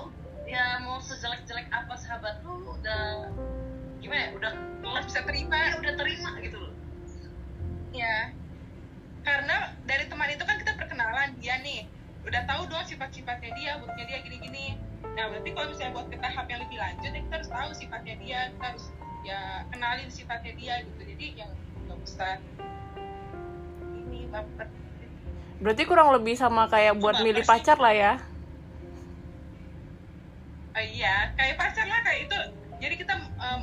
ya 0.53 0.85
mau 0.85 1.01
sejelek-jelek 1.01 1.65
apa 1.73 1.97
sahabat 1.97 2.45
lu 2.45 2.61
lu 2.61 2.77
udah 2.77 3.33
gimana 4.05 4.29
ya 4.29 4.31
udah 4.37 4.53
harus 4.85 5.09
bisa 5.09 5.25
terima 5.25 5.57
ya 5.57 5.81
udah 5.81 5.93
terima 5.97 6.31
gitu 6.45 6.61
loh. 6.61 6.75
Ya 7.97 8.37
karena 9.25 9.73
dari 9.89 10.05
teman 10.13 10.29
itu 10.29 10.45
kan 10.45 10.61
kita 10.61 10.77
perkenalan 10.77 11.33
dia 11.41 11.57
nih 11.65 11.89
udah 12.29 12.45
tahu 12.45 12.69
dong 12.69 12.85
sifat-sifatnya 12.85 13.51
dia 13.57 13.81
bentuknya 13.81 14.05
dia 14.13 14.19
gini-gini. 14.29 14.77
Nah 15.17 15.33
berarti 15.33 15.57
kalau 15.57 15.73
misalnya 15.73 15.93
buat 15.97 16.09
ke 16.13 16.19
tahap 16.21 16.47
yang 16.53 16.61
lebih 16.69 16.79
lanjut 16.85 17.11
ya 17.17 17.21
kita 17.25 17.35
harus 17.41 17.49
tahu 17.49 17.71
sifatnya 17.73 18.15
dia 18.21 18.39
kita 18.53 18.65
harus 18.77 18.85
ya 19.25 19.41
kenalin 19.73 20.11
sifatnya 20.13 20.53
dia 20.53 20.75
gitu. 20.85 21.01
Jadi 21.01 21.27
yang 21.41 21.51
nggak 21.89 21.99
usah 22.05 22.37
ini 23.97 24.29
baper. 24.29 24.69
Berarti 25.65 25.83
kurang 25.89 26.13
lebih 26.13 26.37
sama 26.37 26.69
kayak 26.69 27.01
buat 27.01 27.25
milih 27.25 27.41
pacar 27.49 27.81
lah 27.81 27.97
ya. 27.97 28.15
Ah, 30.73 30.85
iya 30.85 31.31
kayak 31.37 31.61
pacar 31.61 31.85
lah 31.85 32.01
kayak 32.01 32.21
itu 32.29 32.39
jadi 32.81 32.95
kita 32.97 33.15
em, 33.15 33.61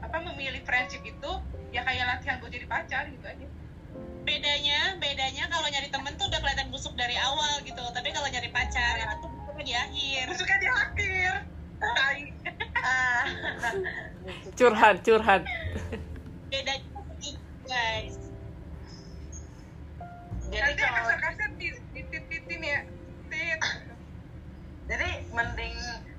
apa 0.00 0.16
memilih 0.22 0.62
friendship 0.62 1.02
itu 1.02 1.30
ya 1.74 1.82
kayak 1.82 2.04
latihan 2.06 2.38
buat 2.38 2.52
jadi 2.54 2.66
pacar 2.70 3.04
gitu 3.10 3.26
aja 3.26 3.46
Bedanya, 4.28 5.00
bedanya 5.00 5.48
kalau 5.48 5.64
nyari 5.72 5.88
temen 5.88 6.12
tuh 6.20 6.28
udah 6.28 6.36
kelihatan 6.44 6.68
busuk 6.68 6.92
dari 7.00 7.16
awal 7.16 7.64
gitu. 7.64 7.80
Tapi 7.80 8.12
kalau 8.12 8.28
nyari 8.28 8.52
pacar 8.52 9.00
itu 9.00 9.14
tuh 9.24 9.30
busuknya 9.32 9.64
di 9.64 9.72
akhir. 9.72 10.24
suka 10.36 10.54
di 10.60 10.68
akhir 10.68 11.32
tai 11.80 12.22
Curhat, 14.60 15.00
curhat. 15.00 15.42
Bedanya 16.52 16.88
guys. 17.68 18.16
jadi 20.48 20.72
kalau 20.80 21.04
kasar-kasar 21.04 21.48
di 21.60 21.68
titit-titin 21.92 22.60
ya 22.64 22.80
tit 23.28 23.60
jadi 24.88 25.08
mending 25.36 25.76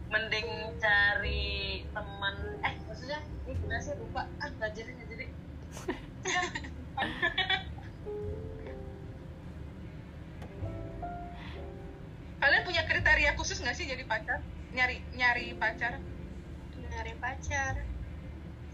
mending 0.09 0.49
cari 0.81 1.85
teman 1.93 2.35
eh 2.65 2.73
maksudnya 2.89 3.19
ini 3.45 3.53
gimana 3.61 3.81
sih? 3.81 3.93
Lupa. 3.97 4.25
Ah 4.41 4.49
nggak 4.49 4.71
jadi 4.73 4.89
nggak 4.93 5.07
jadi 5.13 5.25
kalian 12.39 12.63
punya 12.65 12.83
kriteria 12.89 13.31
khusus 13.37 13.61
nggak 13.61 13.77
sih 13.77 13.85
jadi 13.85 14.03
pacar? 14.09 14.41
Nyari 14.73 14.97
nyari 15.13 15.53
pacar? 15.55 16.01
Nyari 16.73 17.13
pacar. 17.21 17.85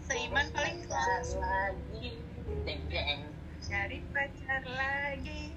Seiman 0.06 0.46
paling 0.54 0.86
Pacar 0.86 1.22
lagi 1.36 2.26
cari 3.66 3.98
pacar 4.14 4.62
lagi. 4.62 5.50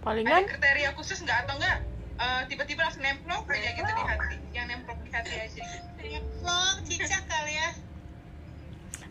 Palingan 0.00 0.48
ada 0.48 0.48
kriteria 0.48 0.90
khusus 0.96 1.20
nggak 1.20 1.44
atau 1.44 1.60
nggak 1.60 1.95
eh, 2.16 2.40
tiba-tiba 2.46 2.80
langsung 2.82 3.02
nemplok 3.02 3.48
aja 3.48 3.70
gitu 3.72 3.86
di 3.86 4.04
hati. 4.04 4.36
Yang 4.52 4.66
nemplok 4.72 4.98
di 5.00 5.10
hati 5.10 5.34
aja. 5.36 5.64
Vlog 6.40 6.76
cicak 6.84 7.22
kali 7.26 7.54
ya. 7.54 7.70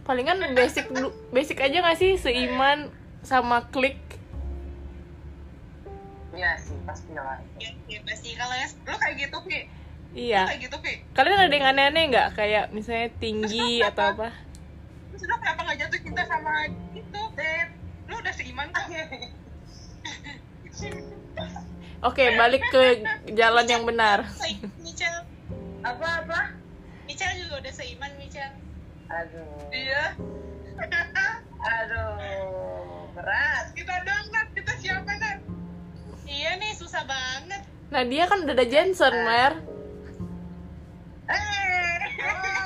palingan 0.05 0.37
basic 0.53 0.85
dulu- 0.93 1.17
basic 1.33 1.57
aja 1.57 1.81
gak 1.81 1.97
sih? 1.97 2.13
Seiman 2.15 2.93
sama 3.25 3.65
klik. 3.73 3.97
Iya 6.29 6.61
sih 6.61 6.77
pasti 6.85 7.09
lah. 7.17 7.41
Ya, 7.57 7.73
ya 7.89 7.99
pasti. 8.05 8.37
Kalau 8.37 8.53
yang 8.53 8.69
lo 8.85 8.95
kayak 9.01 9.15
gitu 9.17 9.37
Pi 9.47 9.59
lo 9.65 9.73
iya 10.15 10.47
kayak 10.47 10.71
gitu 10.71 10.77
Pi 10.79 11.03
kalian 11.11 11.39
ada 11.43 11.51
yang 11.51 11.67
aneh-aneh 11.75 12.03
nggak? 12.07 12.39
Kayak 12.39 12.71
misalnya 12.71 13.11
tinggi 13.19 13.83
atau 13.83 14.15
apa? 14.15 14.31
Terus 15.11 15.27
lo 15.27 15.35
kenapa 15.43 15.59
nggak 15.67 15.77
jatuh 15.83 15.99
cinta 15.99 16.23
sama 16.23 16.53
itu 16.95 17.21
tit 17.35 17.67
lo 18.07 18.15
udah 18.21 18.33
seiman 18.35 18.67
kok 18.71 18.85
oke 22.03 22.23
balik 22.35 22.63
ke 22.73 23.05
jalan 23.31 23.65
yang 23.69 23.83
benar. 23.87 24.27
Michel. 24.81 25.23
apa 25.85 26.07
apa? 26.25 26.39
Michel 27.05 27.31
juga 27.45 27.61
udah 27.61 27.73
seiman 27.73 28.11
Michel. 28.17 28.51
aduh. 29.07 29.69
Iya. 29.69 30.17
Aduh 31.65 32.65
berat. 33.15 33.65
Kita 33.73 33.95
dong 34.03 34.27
Nat. 34.29 34.47
Kita 34.51 34.73
siapa 34.77 35.11
Nat? 35.17 35.39
Iya 36.27 36.51
nih 36.59 36.73
susah 36.75 37.03
banget. 37.07 37.63
nah 37.93 38.01
dia 38.01 38.27
kan 38.27 38.43
udah 38.43 38.55
ada 38.57 38.65
Jensen 38.67 39.15
mer. 39.23 39.53
Eh. 41.25 41.99
Panjang 42.19 42.64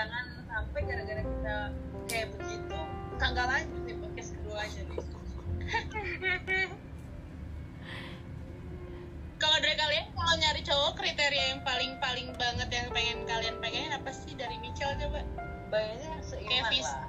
jangan 0.00 0.24
sampai 0.48 0.80
gara-gara 0.88 1.20
kita 1.20 1.56
kayak 2.08 2.32
begitu 2.40 2.78
kagak 3.20 3.44
lanjut 3.52 3.80
nih 3.84 3.96
podcast 4.00 4.32
aja 4.32 4.80
nih 4.80 4.96
kalau 9.40 9.56
dari 9.60 9.76
kalian 9.76 10.06
kalau 10.16 10.34
nyari 10.40 10.60
cowok 10.64 10.92
kriteria 10.96 11.44
yang 11.52 11.60
paling 11.68 12.00
paling 12.00 12.32
banget 12.40 12.68
yang 12.72 12.88
pengen 12.96 13.28
kalian 13.28 13.56
pengen 13.60 13.92
apa 13.92 14.08
sih 14.12 14.32
dari 14.40 14.56
Michelle 14.64 14.96
coba? 15.00 15.20
Bayarnya 15.68 16.16
seiman 16.24 16.72
lah. 16.80 17.08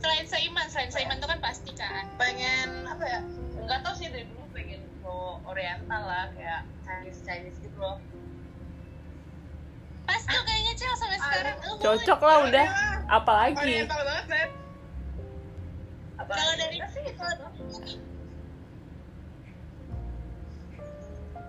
Selain 0.00 0.26
seiman 0.28 0.66
selain 0.72 0.88
Baya. 0.92 0.96
seiman 0.96 1.16
itu 1.20 1.28
kan 1.28 1.40
pasti 1.44 1.72
kan. 1.76 2.04
Pengen 2.16 2.88
apa 2.88 3.04
ya 3.04 3.20
nggak 3.64 3.80
tau 3.84 3.92
sih 3.96 4.08
dari 4.12 4.28
dulu 4.28 4.44
pengen 4.52 4.80
cowok 5.00 5.44
oriental 5.48 6.02
lah 6.04 6.28
kayak 6.36 6.68
Chinese 6.84 7.20
Chinese 7.24 7.58
gitu 7.60 7.76
loh 7.80 8.00
pas 10.04 10.20
tuh 10.20 10.42
kayaknya 10.42 10.72
Cel 10.74 10.94
sampai 10.94 11.18
sekarang 11.18 11.56
Uh, 11.64 11.76
Cocok 11.80 12.20
lah 12.20 12.38
udah. 12.44 12.66
Apalagi. 13.06 13.84
Kalau 16.16 16.54
dari 16.56 16.76
kalau- 17.12 17.52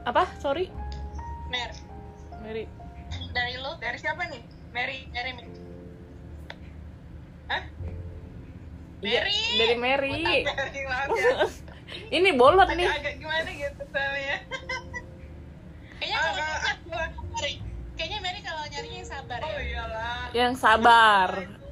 Apa? 0.06 0.24
Sorry. 0.38 0.70
Mer 1.48 1.72
Mary. 2.40 2.66
dari 3.32 3.54
lu 3.58 3.72
Dari 3.78 3.98
siapa 3.98 4.28
nih? 4.28 4.42
Mary. 4.70 5.08
dari 5.10 5.32
Mer 5.34 5.46
Hah? 7.46 7.64
Iya, 9.00 9.22
dari 9.56 9.76
Mary. 9.78 10.12
Mary, 10.42 10.82
maaf 10.84 11.10
ya. 11.14 11.46
Ini 12.18 12.30
bolot 12.34 12.70
nih. 12.72 12.90
Agak 12.90 13.16
gimana 13.18 13.50
gitu 13.50 13.84
soalnya. 13.86 14.38
kayaknya 15.96 16.18
kalau 16.18 16.34
Agak 16.34 16.50
nyari 16.84 16.84
Mary 16.84 17.14
Mary 17.32 17.54
kalau 17.56 17.75
nyarinya 18.76 19.00
yang 19.00 19.08
sabar 19.08 19.40
Oh 19.40 19.52
ya 19.56 19.62
iyalah. 19.64 20.24
Yang 20.36 20.54
sabar. 20.60 21.30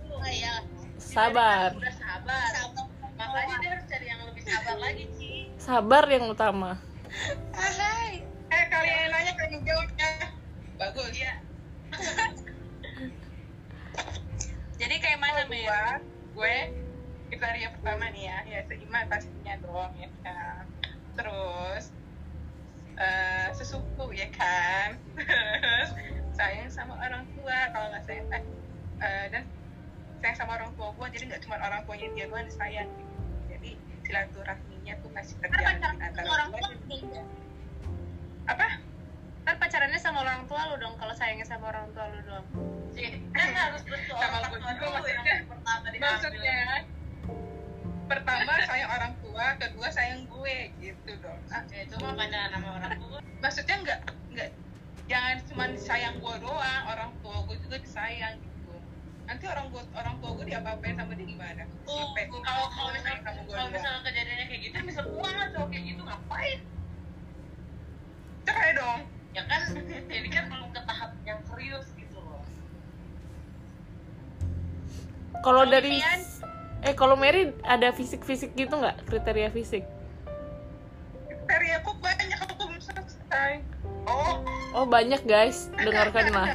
oh 0.08 0.30
iya 0.32 0.56
Sabar. 1.04 1.70
Udah 1.76 1.96
sabar. 2.00 2.52
sabar 2.56 2.84
Makanya 3.20 3.56
dia 3.60 3.70
harus 3.76 3.86
cari 3.92 4.06
yang 4.08 4.22
lebih 4.24 4.44
sabar 4.48 4.76
lagi, 4.80 5.04
Ci. 5.20 5.34
Sabar 5.60 6.04
yang 6.08 6.26
utama. 6.32 6.80
Hai. 7.52 8.24
Eh 8.50 8.64
kalian 8.72 8.98
yang 9.04 9.12
nanya 9.12 9.34
yang 9.52 9.64
jawabnya. 9.68 10.10
Bagus. 10.80 11.12
Iya. 11.14 11.34
jadi 14.82 14.96
kayak 14.98 15.20
mana 15.22 15.46
Gua, 15.46 16.02
gue 16.34 16.56
kriteria 17.30 17.70
pertama 17.78 18.10
nih 18.10 18.24
ya, 18.26 18.38
ya 18.50 18.60
seiman 18.66 19.06
pastinya 19.06 19.54
dong 19.62 19.92
ya 20.00 20.10
kan. 20.26 20.66
Terus 21.20 21.84
eh 22.98 23.48
sesuku 23.54 24.06
ya 24.18 24.28
kan. 24.34 24.98
Terus 25.94 26.23
sayang 26.34 26.68
sama 26.68 26.98
orang 26.98 27.24
tua 27.32 27.58
kalau 27.70 27.88
nggak 27.90 28.04
sayang 28.04 28.26
eh, 28.30 28.44
eh, 29.00 29.26
dan 29.30 29.44
sayang 30.18 30.36
sama 30.36 30.52
orang 30.56 30.72
tua 30.74 30.90
gue 30.92 31.08
jadi 31.12 31.24
nggak 31.28 31.42
cuma 31.42 31.56
orang 31.58 31.82
tuanya 31.84 32.08
dia 32.12 32.26
doang 32.26 32.42
yang 32.42 32.52
sayang 32.52 32.90
gitu. 32.92 33.14
Jadi 33.48 33.72
silaturahminya 34.04 34.94
tuh 35.00 35.10
masih 35.12 35.36
terjalin 35.40 35.80
antara 35.80 36.12
sama 36.18 36.32
orang 36.34 36.48
gue 36.50 36.60
tua 36.60 36.70
dan- 37.08 37.32
apa? 38.46 38.68
Ntar 39.44 39.56
pacarannya 39.58 39.98
sama 39.98 40.20
orang 40.22 40.42
tua 40.46 40.62
lu 40.66 40.76
dong 40.78 40.96
kalau 40.96 41.14
sayangnya 41.14 41.44
sama 41.44 41.68
orang 41.68 41.92
tua 41.92 42.06
lu 42.10 42.20
dong 42.24 42.46
Ci, 42.92 43.06
kan 43.30 43.50
harus 43.52 43.82
betul 43.84 44.14
Sama 44.14 44.38
orang 44.38 44.52
gue 44.52 44.60
tua 44.60 44.70
yang 44.70 44.94
maksudnya. 44.94 45.36
pertama 45.44 45.86
diambil. 45.88 46.02
Maksudnya 46.06 46.58
pertama 48.04 48.52
sayang 48.62 48.92
orang 48.92 49.14
tua, 49.18 49.46
kedua 49.58 49.88
sayang 49.90 50.22
gue 50.24 50.56
gitu 50.78 51.12
dong. 51.18 51.40
Ah, 51.50 51.64
Ya, 51.66 51.80
itu 51.82 51.96
mah 51.98 52.14
pacaran 52.14 52.50
sama 52.52 52.70
orang 52.78 52.94
tua. 52.96 53.18
maksudnya 53.40 53.76
nggak 53.78 54.00
nggak 54.30 54.50
jangan 55.08 55.36
cuma 55.52 55.66
sayang 55.76 56.16
gue 56.20 56.36
doang 56.40 56.84
orang 56.88 57.12
tua 57.20 57.44
gue 57.48 57.58
juga 57.60 57.78
disayang 57.84 58.40
gitu. 58.40 58.74
Nanti 59.28 59.44
orang 59.48 59.68
gue 59.72 59.84
orang 59.96 60.16
tua 60.24 60.32
gue 60.40 60.46
diapa-apain 60.48 60.96
sama 60.96 61.12
dia 61.16 61.28
gimana? 61.28 61.64
Oh, 61.88 62.16
kalau 62.16 62.66
kalau 62.72 62.90
misalnya 62.96 63.20
kalau 63.24 63.68
misalnya 63.72 64.00
kejadiannya 64.08 64.46
kayak 64.48 64.62
gitu 64.64 64.76
bisa 64.88 65.02
pulang 65.04 65.36
lah 65.36 65.48
cowok 65.52 65.68
kayak 65.72 65.84
gitu 65.92 66.02
ngapain? 66.04 66.60
Cerai 68.48 68.72
dong. 68.76 69.00
Ya 69.34 69.44
kan 69.50 69.62
ini 70.20 70.30
kan 70.32 70.44
belum 70.48 70.70
ke 70.72 70.82
tahap 70.88 71.12
yang 71.28 71.40
serius 71.52 71.88
gitu 72.00 72.18
loh. 72.24 72.44
Kalau 75.44 75.68
dari 75.68 76.00
eh 76.84 76.96
kalau 76.96 77.16
Mary 77.20 77.52
ada 77.68 77.92
fisik-fisik 77.92 78.56
gitu 78.56 78.80
nggak? 78.80 79.04
Kriteria 79.08 79.52
fisik? 79.52 79.84
kriteria 81.28 81.84
aku 81.84 81.92
banyak 82.00 82.40
aku 82.40 82.54
belum 82.56 82.80
selesai. 82.80 83.60
Oh 84.08 84.63
Oh 84.74 84.90
banyak 84.90 85.22
guys, 85.24 85.70
dengarkan 85.78 86.34
lah. 86.34 86.50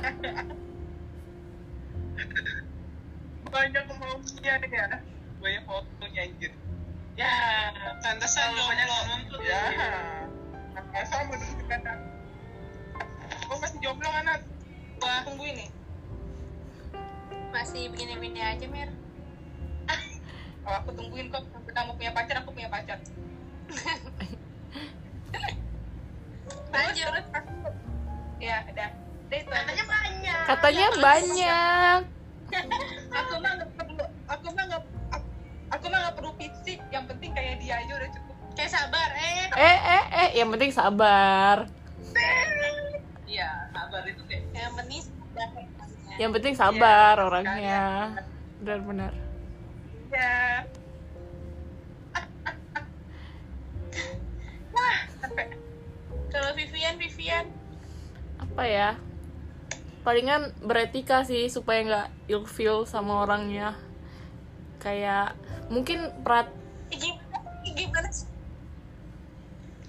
banyak 3.49 3.85
maunya 3.97 4.55
ya. 4.59 4.87
Banyak 5.39 5.63
fotonya 5.65 6.21
anjir. 6.27 6.53
Ya. 7.15 7.35
Pantesan 8.03 8.55
Kalau 8.55 8.67
banyak 8.67 8.87
ngomong 8.91 9.23
ya. 9.43 9.63
nah, 10.75 11.05
sama 11.07 11.35
dulu 11.35 11.55
kita 11.63 11.95
gue 13.49 13.57
masih 13.65 13.79
jomblo 13.81 14.09
kan 14.13 14.25
Nat? 14.29 14.43
gua 14.99 15.23
tungguin 15.25 15.55
nih 15.57 15.71
masih 17.49 17.89
begini-begini 17.91 18.41
aja 18.45 18.67
Mer 18.69 18.91
kalau 20.69 20.77
aku 20.85 20.91
tungguin 20.93 21.33
kok 21.33 21.49
sampai 21.49 21.73
kamu 21.73 21.97
punya 21.97 22.13
pacar 22.13 22.45
aku 22.45 22.53
punya 22.53 22.69
pacar. 22.69 23.01
Lanjut 26.69 27.25
ya 28.39 28.57
udah. 28.71 28.91
Katanya 29.29 29.85
banyak. 29.85 30.43
Katanya 30.49 30.87
banyak. 30.97 32.01
aku 33.13 33.35
mah 33.45 33.53
nggak 33.61 33.71
perlu 33.77 34.05
aku 34.25 34.47
mah 34.57 34.65
nggak 34.73 34.83
aku, 35.13 35.29
aku 35.69 35.85
mah 35.93 35.99
nggak 36.01 36.15
perlu 36.17 36.33
fisik. 36.41 36.81
Yang 36.89 37.05
penting 37.13 37.31
kayak 37.37 37.55
dia 37.61 37.75
aja 37.85 37.93
udah 37.93 38.11
cukup. 38.15 38.37
Kayak 38.57 38.71
sabar 38.73 39.09
eh. 39.15 39.45
Eh 39.53 39.79
eh 39.79 40.05
eh, 40.25 40.29
yang 40.41 40.49
penting 40.49 40.71
sabar. 40.73 41.57
iya 43.29 43.69
sabar 43.77 44.03
itu 44.09 44.23
kayak 44.25 44.45
yang 44.57 44.75
penting 44.75 45.01
sabar. 45.05 45.49
Yang 46.19 46.31
penting 46.41 46.55
sabar 46.57 47.15
orangnya. 47.21 47.85
Benar-benar. 48.65 49.13
ya 50.09 50.65
wah 54.73 54.99
kalau 56.33 56.51
Vivian 56.57 56.97
Vivian 56.97 57.45
Apa 58.59 58.67
ya? 58.67 58.91
Palingan 60.03 60.51
beretika 60.67 61.23
sih 61.23 61.47
supaya 61.47 61.79
nggak 61.87 62.09
ilfeel 62.27 62.91
sama 62.91 63.23
orangnya. 63.23 63.79
Kayak 64.83 65.39
mungkin 65.71 66.11
perat 66.27 66.51
gimana? 66.91 68.11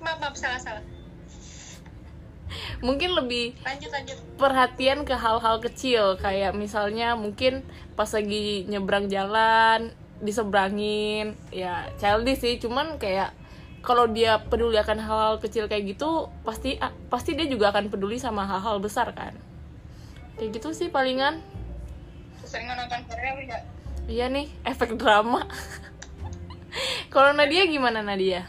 Maaf 0.06 0.18
maaf 0.22 0.38
salah 0.38 0.62
salah. 0.62 0.86
mungkin 2.86 3.18
lebih 3.18 3.58
lanjut 3.66 3.90
lanjut. 3.90 4.18
perhatian 4.38 5.02
ke 5.02 5.18
hal-hal 5.18 5.58
kecil. 5.66 6.22
Kayak 6.22 6.54
misalnya 6.54 7.18
mungkin 7.18 7.66
pas 7.98 8.14
lagi 8.14 8.70
nyebrang 8.70 9.10
jalan 9.10 9.98
diseberangin 10.22 11.34
ya 11.50 11.90
childish 11.98 12.46
sih 12.46 12.62
cuman 12.62 13.02
kayak 13.02 13.34
kalau 13.80 14.06
dia 14.12 14.44
peduli 14.44 14.76
akan 14.76 15.00
hal-hal 15.00 15.36
kecil 15.40 15.72
kayak 15.72 15.96
gitu 15.96 16.28
pasti 16.44 16.76
pasti 17.08 17.36
dia 17.36 17.48
juga 17.48 17.72
akan 17.72 17.88
peduli 17.88 18.20
sama 18.20 18.44
hal-hal 18.44 18.84
besar 18.84 19.12
kan? 19.16 19.34
Kayak 20.36 20.60
gitu 20.60 20.76
sih 20.76 20.88
palingan. 20.92 21.40
Seringan 22.44 22.86
nonton 22.86 23.02
Korea 23.08 23.34
ya. 23.44 23.60
Iya 24.10 24.26
nih 24.32 24.48
efek 24.66 24.98
drama. 25.00 25.46
Kalau 27.14 27.34
Nadia 27.34 27.66
gimana 27.66 28.04
Nadia? 28.06 28.46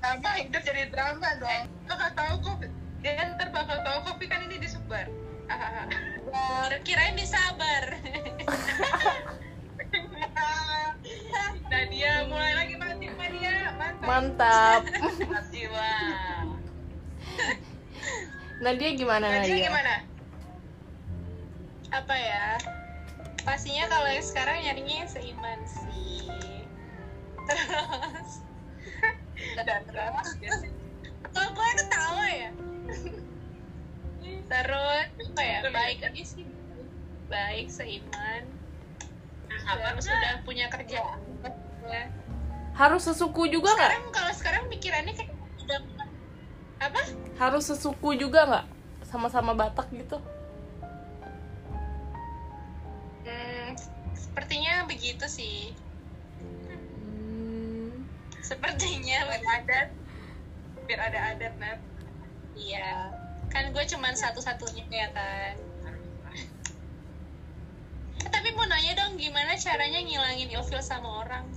Drama 0.00 0.30
hidup 0.36 0.62
jadi 0.62 0.90
drama 0.90 1.28
dong. 1.40 1.62
Bakal 1.88 2.10
tahu 2.16 2.34
kok 2.42 2.56
dia 3.04 3.20
ntar 3.36 3.48
bakal 3.52 3.78
tahu 3.84 3.98
kopi 4.12 4.26
kan 4.28 4.40
ini 4.44 4.56
disebar. 4.60 5.06
Kirain 6.84 7.16
disabar 7.16 7.96
Nadia 11.68 12.24
mulai 12.30 12.52
lagi 12.54 12.74
mati 12.78 13.06
Nadia 13.10 13.74
mantap. 13.74 14.06
Mantap. 14.06 14.82
Jiwa. 15.50 15.92
Nadia 18.62 18.90
gimana 18.94 19.26
Nadia 19.26 19.42
Nadia 19.42 19.66
gimana? 19.68 19.94
Apa 21.90 22.14
ya? 22.14 22.46
Pastinya 23.44 23.84
kalau 23.90 24.08
yang 24.08 24.24
sekarang 24.24 24.56
nyarinya 24.64 24.94
yang 25.04 25.10
seiman 25.10 25.58
sih. 25.66 26.24
Terus. 27.44 28.30
Dan 29.58 29.82
terus. 29.84 30.28
Kalau 31.34 31.50
gue 31.52 31.68
ketawa 31.76 32.26
ya? 32.30 32.50
Terus 34.46 35.06
apa 35.34 35.42
ya? 35.42 35.58
Baik 35.68 36.06
aja 36.06 36.22
sih. 36.22 36.46
Baik 37.28 37.66
seiman 37.68 38.53
nggak? 39.64 40.02
sudah 40.04 40.32
punya 40.44 40.66
kerjaan. 40.68 41.18
Ya. 41.84 42.08
harus 42.74 43.04
sesuku 43.06 43.48
juga 43.52 43.76
nggak? 43.76 43.90
Sekarang 43.92 44.08
kalau 44.10 44.32
sekarang 44.34 44.62
pikirannya 44.72 45.12
kayak 45.14 45.30
udah 45.64 45.80
apa? 46.80 47.02
Harus 47.38 47.64
sesuku 47.70 48.08
juga 48.18 48.40
nggak? 48.48 48.66
Sama-sama 49.08 49.52
Batak 49.54 49.92
gitu? 49.94 50.18
Hmm, 53.24 53.68
sepertinya 54.16 54.88
begitu 54.88 55.28
sih. 55.28 55.76
Hmm, 57.04 58.04
sepertinya 58.42 59.28
biar 59.28 59.44
adat 59.60 59.88
biar 60.84 61.00
ada 61.00 61.18
adat 61.32 61.54
Nat. 61.60 61.80
Iya. 62.56 63.12
Kan 63.48 63.70
gue 63.72 63.84
cuman 63.86 64.12
satu-satunya 64.16 64.84
ya 64.90 65.08
kan? 65.14 65.54
harus 65.54 65.73
tapi 68.44 68.60
mau 68.60 68.68
nanya 68.68 68.92
dong 68.92 69.16
gimana 69.16 69.56
caranya 69.56 70.04
ngilangin 70.04 70.52
ilfil 70.52 70.84
sama 70.84 71.24
orang? 71.24 71.48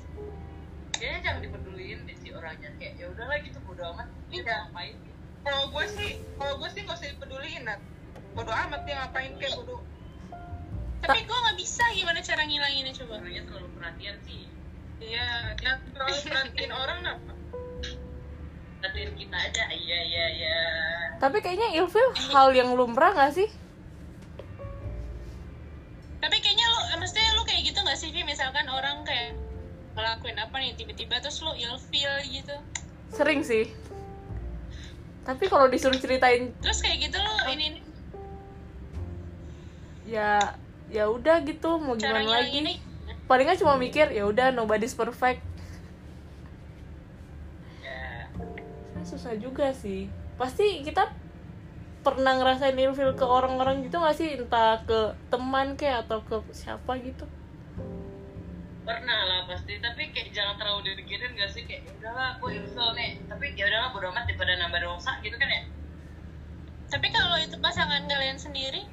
Kayaknya 0.96 1.20
jangan 1.20 1.40
dipeduliin 1.44 2.00
deh 2.08 2.16
si 2.16 2.32
orangnya 2.32 2.72
kayak 2.80 2.96
ya 2.96 3.12
udahlah 3.12 3.44
gitu 3.44 3.60
bodo 3.68 3.92
amat. 3.92 4.08
Dia 4.32 4.40
Iya. 4.40 4.56
ngapain 4.72 4.96
gitu. 4.96 5.20
kalau 5.44 5.64
gue 5.68 5.86
sih 6.00 6.12
kalau 6.40 6.54
gue 6.64 6.70
sih 6.72 6.82
nggak 6.88 6.96
usah 6.96 7.10
dipeduliin 7.12 7.68
Nat. 7.68 7.84
Bodo 8.40 8.56
amat 8.56 8.88
dia 8.88 9.04
ngapain 9.04 9.36
kayak 9.36 9.60
bodo. 9.60 9.84
Tapi 11.04 11.20
gue 11.28 11.38
nggak 11.44 11.58
bisa 11.60 11.84
gimana 11.92 12.20
cara 12.24 12.42
ngilanginnya 12.48 12.94
coba? 13.04 13.14
Orangnya 13.20 13.44
terlalu 13.52 13.68
perhatian 13.76 14.16
sih. 14.24 14.42
Iya 15.04 15.28
jangan 15.60 15.80
terlalu 15.92 16.16
perhatiin 16.24 16.72
orang 16.72 17.00
apa 17.04 17.32
perhatiin 18.80 19.12
kita 19.20 19.36
aja. 19.36 19.64
Iya 19.76 20.00
iya 20.08 20.26
iya. 20.40 20.60
Tapi 21.20 21.44
kayaknya 21.44 21.84
ilfil 21.84 22.16
hal 22.32 22.56
yang 22.56 22.72
lumrah 22.80 23.12
gak 23.12 23.36
sih? 23.36 23.52
Nggak 27.88 27.96
sih 27.96 28.12
Vi? 28.12 28.28
misalkan 28.28 28.68
orang 28.68 29.08
kayak 29.08 29.40
ngelakuin 29.96 30.38
apa 30.38 30.56
nih 30.60 30.76
tiba-tiba 30.76 31.24
terus 31.24 31.40
lu 31.40 31.56
ilfil 31.56 32.14
gitu 32.28 32.56
Sering 33.08 33.40
sih. 33.40 33.72
Tapi 35.24 35.48
kalau 35.48 35.72
disuruh 35.72 35.96
ceritain 35.96 36.52
terus 36.60 36.84
kayak 36.84 37.08
gitu 37.08 37.16
lu 37.16 37.36
ini 37.56 37.64
ini, 37.72 37.80
ya 40.08 40.56
ya 40.92 41.08
udah 41.08 41.40
gitu 41.48 41.80
mau 41.80 41.96
gimana 41.96 42.24
lagi. 42.24 42.52
ngilanginnya 42.64 42.76
Palingnya 43.28 43.60
cuma 43.60 43.76
mikir 43.76 44.08
ya 44.16 44.24
udah 44.24 44.56
nobody's 44.56 44.96
perfect. 44.96 45.44
ya 47.84 48.32
Kan 48.96 49.04
susah 49.04 49.36
juga 49.36 49.76
sih. 49.76 50.08
Pasti 50.40 50.80
kita 50.80 51.12
pernah 52.08 52.40
ngerasain 52.40 52.80
ilfil 52.80 53.20
ke 53.20 53.28
orang-orang 53.28 53.84
gitu 53.84 54.00
gak 54.00 54.16
sih? 54.16 54.40
Entah 54.40 54.80
ke 54.88 55.12
teman 55.28 55.76
kayak 55.76 56.08
atau 56.08 56.24
ke 56.24 56.40
siapa 56.56 56.96
gitu. 57.04 57.28
Pernah 58.88 59.20
lah 59.28 59.40
pasti. 59.52 59.76
Tapi 59.84 60.16
kayak 60.16 60.32
jangan 60.32 60.56
terlalu 60.56 60.96
dipikirin 60.96 61.36
gak 61.36 61.52
sih? 61.52 61.68
Kayak 61.68 61.92
"Ya 61.92 61.92
udahlah 62.00 62.28
aku 62.40 62.56
ilfil 62.56 62.90
nih. 62.96 63.20
Tapi 63.28 63.46
ya 63.60 63.68
udahlah 63.68 63.92
bodo 63.92 64.08
amat 64.16 64.24
daripada 64.32 64.56
nambah 64.56 64.80
dosa 64.80 65.12
gitu 65.20 65.36
kan 65.36 65.52
ya. 65.52 65.64
Tapi 66.88 67.08
kalau 67.12 67.36
itu 67.36 67.60
pasangan 67.60 68.08
kalian 68.08 68.40
sendiri? 68.40 68.88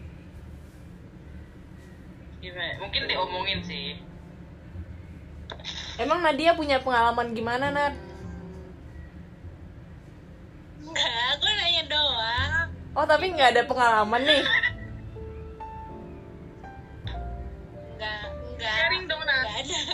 Gimana 2.42 2.74
mungkin 2.83 3.07
diomongin 3.07 3.62
sih. 3.62 4.02
Emang 5.94 6.26
Nadia 6.26 6.59
punya 6.59 6.83
pengalaman 6.83 7.30
gimana, 7.33 7.70
Nad? 7.70 7.94
enggak 10.85 11.30
gue 11.40 11.52
nanya 11.59 11.83
doang. 11.88 12.68
Oh, 12.94 13.07
tapi 13.07 13.35
nggak 13.35 13.50
ada 13.57 13.62
pengalaman 13.66 14.22
nih. 14.22 14.42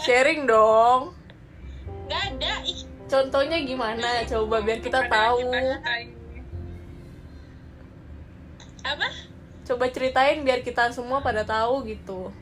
Sharing 0.00 0.48
dong. 0.48 1.12
enggak 2.08 2.22
ada. 2.34 2.52
Ih. 2.64 2.80
Contohnya 3.10 3.58
gimana? 3.62 4.24
Coba 4.24 4.64
biar 4.64 4.80
kita 4.80 5.06
tahu. 5.06 5.52
apa? 8.80 9.08
Coba 9.68 9.84
ceritain 9.92 10.40
biar 10.40 10.64
kita 10.64 10.88
semua 10.90 11.20
pada 11.20 11.44
tahu 11.44 11.84
gitu. 11.86 12.32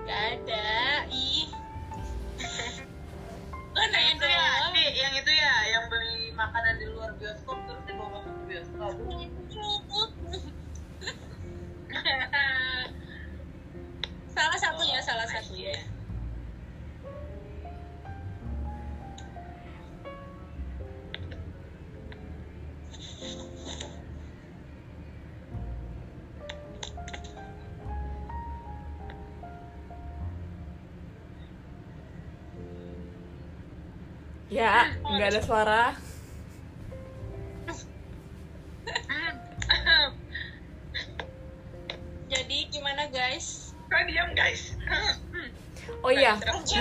enggak 0.00 0.40
ada. 0.40 0.66
Ih. 1.12 1.52
Gue 3.70 3.84
nanya 3.92 4.10
itu 4.16 4.26
ya 4.26 4.50
Ci, 4.80 4.96
yang 4.96 5.12
itu 5.12 5.28
ya 5.28 5.76
yang 5.76 5.84
beli 5.92 6.32
makanan 6.32 6.80
di 6.80 6.88
luar 6.88 7.12
bioskop 7.20 7.60
terus 7.68 7.84
dibawa 7.84 8.16
masuk 8.16 8.32
ke 8.32 8.48
bioskop 8.48 8.96
salah 14.40 14.56
satu 14.56 14.82
ya 14.88 14.98
salah 15.04 15.28
satu 15.28 15.52
ya 15.52 15.76
Ya, 34.50 34.90
nggak 35.06 35.30
ada 35.30 35.40
suara. 35.46 35.82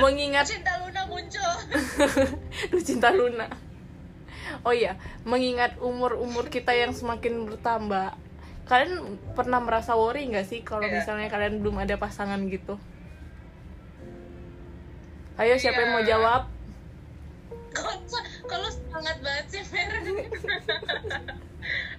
Mengingat 0.10 0.46
cinta 0.50 0.74
Luna 0.82 1.06
muncul 1.06 1.54
Duh 2.74 2.82
cinta 2.82 3.14
Luna. 3.14 3.46
Oh 4.66 4.74
iya, 4.74 4.98
mengingat 5.24 5.78
umur-umur 5.80 6.50
kita 6.50 6.74
yang 6.74 6.92
semakin 6.92 7.46
bertambah. 7.46 8.18
Kalian 8.66 9.06
pernah 9.34 9.62
merasa 9.62 9.94
worry 9.94 10.26
nggak 10.26 10.46
sih 10.46 10.66
kalau 10.66 10.84
Iya. 10.84 11.00
misalnya 11.00 11.30
kalian 11.30 11.62
belum 11.62 11.78
ada 11.80 11.96
pasangan 11.96 12.42
gitu? 12.50 12.76
Ayo 15.38 15.56
siapa 15.56 15.80
yang 15.80 15.92
mau 15.94 16.04
Iya. 16.04 16.10
jawab? 16.12 16.42
Kok 17.70 17.98
kalau 18.46 18.68
sangat 18.90 19.18
banget 19.22 19.46
sih 19.48 19.64
Fer 19.64 19.90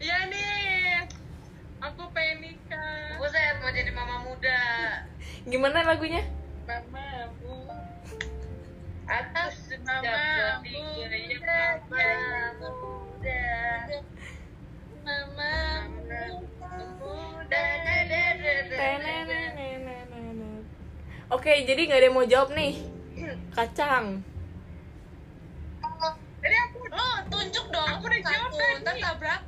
ya 0.03 0.16
nih 0.27 1.07
aku 1.79 2.03
pengen 2.11 2.42
nikah 2.42 3.14
Buset 3.16 3.57
mau 3.62 3.70
jadi 3.70 3.92
mama 3.94 4.27
muda 4.27 4.61
Gimana 5.46 5.87
lagunya? 5.87 6.27
Mama 9.81 10.12
muda, 12.61 13.40
ya 13.88 14.01
mama 15.01 15.88
muda 15.88 16.23
mama 16.61 16.85
muda 17.01 17.64
Tenenenenenenen. 18.71 20.69
Oke, 21.33 21.64
jadi 21.64 21.81
nggak 21.88 21.99
ada 21.99 22.07
yang 22.07 22.16
mau 22.16 22.27
jawab 22.29 22.53
nih. 22.53 22.75
Kacang. 23.57 24.21
jadi 26.40 26.57
aku 26.73 26.88
lo 26.88 27.21
tunjuk 27.29 27.69
dong 27.69 28.01
Aku 28.01 28.09
udah 28.09 28.21
jawab 28.25 28.51
tadi. 28.57 29.01
tabrak 29.05 29.45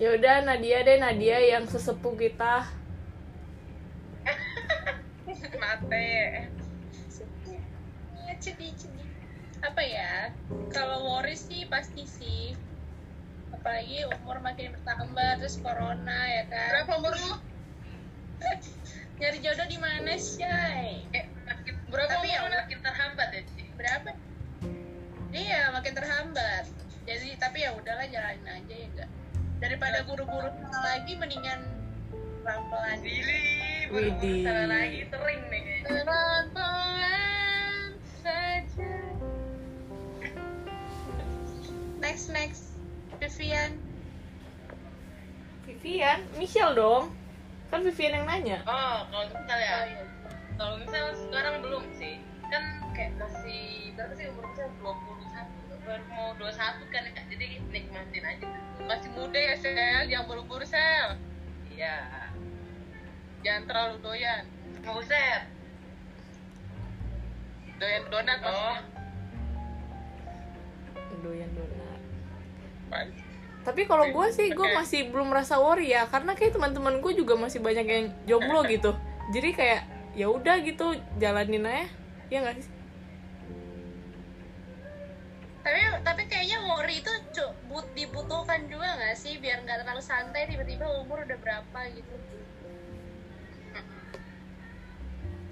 Ya 0.00 0.16
udah 0.16 0.40
Nadia 0.48 0.80
deh 0.80 0.96
Nadia 0.96 1.38
yang 1.44 1.68
sesepuh 1.68 2.16
kita. 2.16 2.66
mate 5.62 6.61
sedih 8.42 8.74
sedih. 8.74 9.06
Apa 9.62 9.78
ya? 9.78 10.34
Kalau 10.74 11.06
worry 11.06 11.38
sih 11.38 11.62
pasti 11.70 12.02
sih. 12.02 12.58
Apalagi 13.54 14.02
umur 14.10 14.42
makin 14.42 14.74
bertambah 14.74 15.38
terus 15.38 15.62
corona 15.62 16.18
ya 16.26 16.42
kan? 16.50 16.70
Berapa 16.74 16.92
umur 16.98 17.14
lu? 17.14 17.32
Nyari 19.22 19.38
jodoh 19.38 19.66
di 19.70 19.78
mana 19.78 20.18
sih? 20.18 20.42
Eh 21.14 21.30
makin 21.46 21.74
Berapa 21.86 22.18
tapi 22.18 22.28
ya 22.34 22.42
Nat? 22.42 22.66
makin 22.66 22.78
terhambat 22.82 23.28
ya 23.30 23.42
Ci. 23.46 23.62
berapa? 23.78 24.10
Iya 25.30 25.60
makin 25.70 25.92
terhambat. 25.94 26.64
Jadi 27.06 27.28
tapi 27.38 27.58
ya 27.62 27.70
udahlah 27.78 28.06
jalanin 28.10 28.46
aja 28.50 28.74
ya 28.74 28.86
enggak 28.90 29.10
daripada 29.62 30.02
buru-buru 30.02 30.50
lagi 30.82 31.14
mendingan 31.14 31.62
pelan-pelan. 32.42 32.98
Salah 34.42 34.66
lagi 34.66 35.00
sering 35.06 35.42
nih 35.46 35.62
pelan-pelan 35.86 37.11
next 42.28 42.76
next 43.20 43.38
Vivian. 43.38 43.78
Vivian, 45.66 46.18
Michelle 46.38 46.74
dong. 46.74 47.14
Kan 47.70 47.86
Vivian 47.86 48.22
yang 48.22 48.26
nanya. 48.26 48.58
Oh, 48.66 49.06
kalau 49.08 49.26
misal 49.30 49.58
ya, 49.58 49.72
oh 49.78 49.84
iya. 49.86 50.04
Kalau 50.58 50.74
misal 50.78 51.04
sekarang 51.16 51.54
belum 51.62 51.84
sih, 51.96 52.18
kan 52.50 52.62
kayak 52.92 53.14
masih 53.16 53.94
berapa 53.94 54.12
sih 54.18 54.26
umur 54.30 54.46
saya 54.58 54.68
21 54.82 55.62
baru 55.82 56.04
mau 56.14 56.30
21 56.38 56.94
kan 56.94 57.02
ya, 57.10 57.22
jadi 57.30 57.46
nikmatin 57.70 58.24
aja. 58.26 58.46
Masih 58.86 59.10
muda 59.14 59.38
ya 59.38 59.54
sel 59.58 60.06
jangan 60.10 60.26
buru-buru 60.30 60.66
sel 60.66 61.18
Iya. 61.74 61.98
jangan 63.42 63.62
terlalu 63.66 63.94
doyan. 64.02 64.44
Mau 64.86 65.02
set. 65.02 65.50
doyan 67.82 68.02
donat 68.14 68.38
Oh, 68.46 68.78
Doyan 71.22 71.50
donat. 71.58 71.71
Apaan? 72.92 73.08
Tapi 73.62 73.88
kalau 73.88 74.04
gue 74.10 74.26
sih 74.28 74.52
gue 74.52 74.68
masih 74.74 75.08
belum 75.08 75.32
merasa 75.32 75.56
worry 75.56 75.96
ya, 75.96 76.04
karena 76.12 76.36
kayak 76.36 76.52
teman-teman 76.52 77.00
gue 77.00 77.12
juga 77.16 77.38
masih 77.40 77.64
banyak 77.64 77.86
yang 77.88 78.06
jomblo 78.28 78.60
gitu. 78.74 78.92
Jadi 79.32 79.48
kayak 79.56 79.80
ya 80.12 80.28
udah 80.28 80.60
gitu 80.60 80.92
jalanin 81.16 81.64
aja. 81.64 81.88
Ya 82.28 82.38
nggak 82.44 82.60
sih? 82.60 82.72
tapi 85.62 85.78
tapi 86.02 86.22
kayaknya 86.26 86.58
worry 86.66 86.98
itu 86.98 87.12
but, 87.70 87.86
dibutuhkan 87.94 88.66
juga 88.66 88.98
nggak 88.98 89.14
sih 89.14 89.38
biar 89.38 89.62
nggak 89.62 89.86
terlalu 89.86 90.02
santai 90.02 90.50
tiba-tiba 90.50 90.90
umur 90.98 91.22
udah 91.22 91.38
berapa 91.38 91.80
gitu 91.94 92.14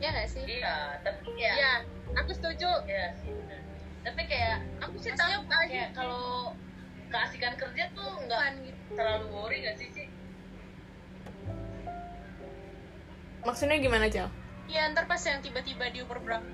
ya 0.03 0.11
nggak 0.11 0.27
sih 0.27 0.43
iya 0.51 0.99
tapi 1.07 1.31
ya 1.39 1.53
Iya, 1.55 1.73
aku 2.19 2.35
setuju. 2.35 2.71
iya 2.91 3.15
benar. 3.23 3.63
tapi 4.03 4.23
kayak 4.27 4.59
aku 4.83 4.97
sih 4.99 5.15
tahu 5.15 5.47
kayak 5.47 5.95
kalau 5.95 6.59
keasikan 7.11 7.55
kerja 7.59 7.85
tuh 7.93 8.11
nggak 8.25 8.39
Bukan 8.41 8.55
gitu. 8.65 8.81
terlalu 8.95 9.27
worry 9.35 9.59
nggak 9.67 9.77
sih 9.77 9.89
sih 9.91 10.07
maksudnya 13.41 13.77
gimana 13.81 14.07
Cel? 14.07 14.29
ya 14.71 14.87
ntar 14.95 15.09
pas 15.11 15.19
yang 15.19 15.43
tiba-tiba 15.43 15.91
di 15.91 15.99
umur 16.05 16.23
berapa? 16.23 16.47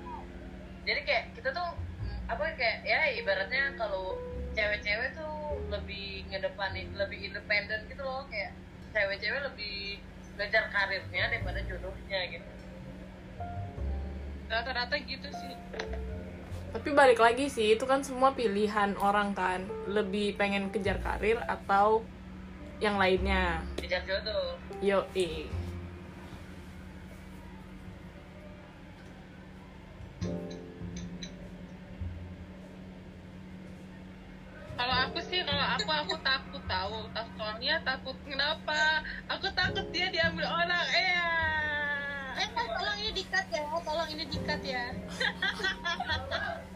Jadi 0.88 1.01
kayak 1.05 1.25
kita 1.37 1.53
tuh 1.53 1.69
mm, 2.01 2.33
apa 2.33 2.57
kayak 2.57 2.81
ya 2.88 3.12
ibaratnya 3.21 3.77
kalau 3.77 4.16
cewek-cewek 4.57 5.12
tuh 5.12 5.61
lebih 5.69 6.25
ngedepanin 6.33 6.97
lebih 6.97 7.29
independen 7.29 7.85
gitu 7.90 8.01
loh. 8.01 8.25
Kayak 8.33 8.57
cewek-cewek 8.97 9.40
lebih 9.53 10.01
ngejar 10.40 10.64
karirnya 10.73 11.29
daripada 11.29 11.61
jodohnya 11.69 12.21
gitu. 12.33 12.49
Rata-rata 14.49 14.97
gitu 14.97 15.29
sih. 15.29 15.53
Tapi 16.76 16.92
balik 16.92 17.24
lagi 17.24 17.48
sih, 17.48 17.72
itu 17.72 17.88
kan 17.88 18.04
semua 18.04 18.36
pilihan 18.36 18.92
orang 19.00 19.32
kan. 19.32 19.64
Lebih 19.88 20.36
pengen 20.36 20.68
kejar 20.68 21.00
karir 21.00 21.40
atau 21.48 22.04
yang 22.84 23.00
lainnya. 23.00 23.64
kejar 23.80 24.04
jodoh 24.04 24.60
Yo, 24.84 25.08
eh. 25.16 25.48
Kalau 34.76 34.96
aku 35.08 35.18
sih, 35.24 35.40
kalau 35.48 35.64
aku 35.80 35.88
aku 35.88 36.14
takut 36.20 36.62
tahu. 36.68 37.08
Soalnya 37.40 37.80
takut 37.88 38.20
kenapa? 38.28 39.00
Aku 39.32 39.48
takut 39.56 39.88
dia 39.96 40.12
diambil 40.12 40.44
orang. 40.44 40.86
Eh. 40.92 41.56
Eh 42.37 42.49
tolong 42.55 42.99
ini 43.01 43.11
dikat 43.16 43.46
ya 43.53 43.62
tolong 43.85 44.09
ini 44.12 44.25
dikat 44.29 44.61
ya 44.64 44.85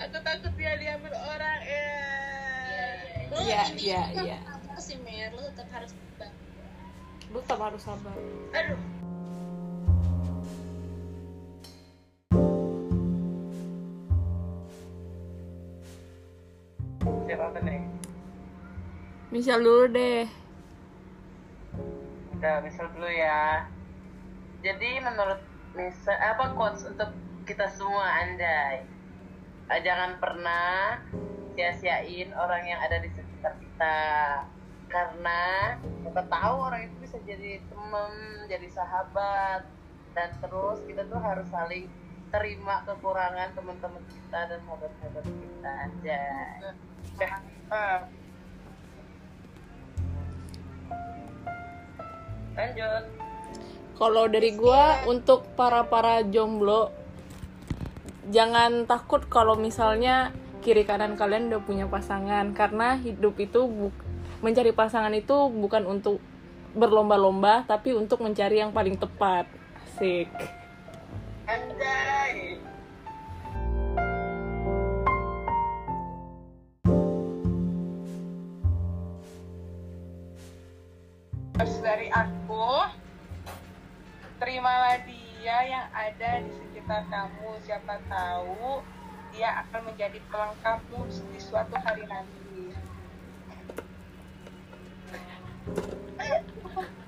Aku 0.00 0.16
takut 0.24 0.52
dia 0.56 0.72
diambil 0.80 1.12
orang. 1.12 1.60
Lu 3.28 3.36
Iya, 3.44 3.62
iya, 3.76 4.02
iya. 4.16 4.38
sih 4.80 4.96
Mer 5.04 5.28
lu 5.36 5.44
tetap 5.52 5.68
harus 5.76 5.92
sabar. 5.92 6.32
Lu 7.28 7.38
tetap 7.44 7.60
harus 7.60 7.82
sabar. 7.84 8.16
aduh 8.56 8.80
siapa 17.28 17.44
apa 17.46 17.60
nih 17.62 17.84
Misal 19.30 19.62
dulu 19.62 19.86
deh. 19.94 20.39
Udah 22.40 22.64
misal 22.64 22.88
dulu 22.96 23.04
ya. 23.04 23.68
Jadi 24.64 24.96
menurut 25.04 25.44
misal 25.76 26.16
apa 26.16 26.56
quotes 26.56 26.88
untuk 26.88 27.12
kita 27.44 27.68
semua 27.68 28.24
andai. 28.24 28.80
Eh, 29.68 29.80
jangan 29.84 30.16
pernah 30.16 31.04
sia-siain 31.52 32.32
orang 32.32 32.64
yang 32.64 32.80
ada 32.80 32.96
di 33.04 33.12
sekitar 33.12 33.60
kita. 33.60 34.00
Karena 34.88 35.76
kita 36.00 36.22
tahu 36.32 36.56
orang 36.64 36.88
itu 36.88 36.96
bisa 37.04 37.20
jadi 37.28 37.60
teman 37.68 38.12
jadi 38.48 38.72
sahabat. 38.72 39.68
Dan 40.16 40.32
terus 40.40 40.80
kita 40.88 41.04
tuh 41.12 41.20
harus 41.20 41.44
saling 41.52 41.92
terima 42.32 42.80
kekurangan 42.88 43.52
teman-teman 43.52 44.00
kita 44.08 44.48
dan 44.48 44.58
sahabat-sahabat 44.64 45.24
kita 45.28 45.70
aja 45.92 46.22
lanjut. 52.54 53.04
Kalau 54.00 54.24
dari 54.32 54.56
gua 54.56 55.04
untuk 55.04 55.44
para-para 55.54 56.24
jomblo 56.24 56.88
jangan 58.32 58.88
takut 58.88 59.26
kalau 59.28 59.58
misalnya 59.58 60.32
kiri 60.64 60.88
kanan 60.88 61.20
kalian 61.20 61.52
udah 61.52 61.62
punya 61.64 61.86
pasangan. 61.90 62.56
Karena 62.56 62.96
hidup 62.96 63.36
itu 63.36 63.68
bu- 63.68 63.96
mencari 64.40 64.72
pasangan 64.72 65.12
itu 65.12 65.52
bukan 65.52 65.84
untuk 65.84 66.16
berlomba-lomba 66.72 67.66
tapi 67.68 67.92
untuk 67.92 68.24
mencari 68.24 68.62
yang 68.62 68.72
paling 68.72 68.96
tepat. 68.96 69.44
Asik. 69.84 70.30
anjay. 71.50 72.56
Dari 81.80 82.12
aku, 82.12 82.39
terimalah 84.36 85.00
dia 85.08 85.58
yang 85.64 85.86
ada 85.96 86.44
di 86.44 86.52
sekitar 86.52 87.08
kamu. 87.08 87.56
Siapa 87.64 87.96
tahu 88.04 88.84
dia 89.32 89.64
akan 89.64 89.80
menjadi 89.88 90.18
pelengkapmu 90.28 91.08
di 91.08 91.40
suatu 91.40 91.76
hari 91.80 92.04
nanti. 92.04 92.76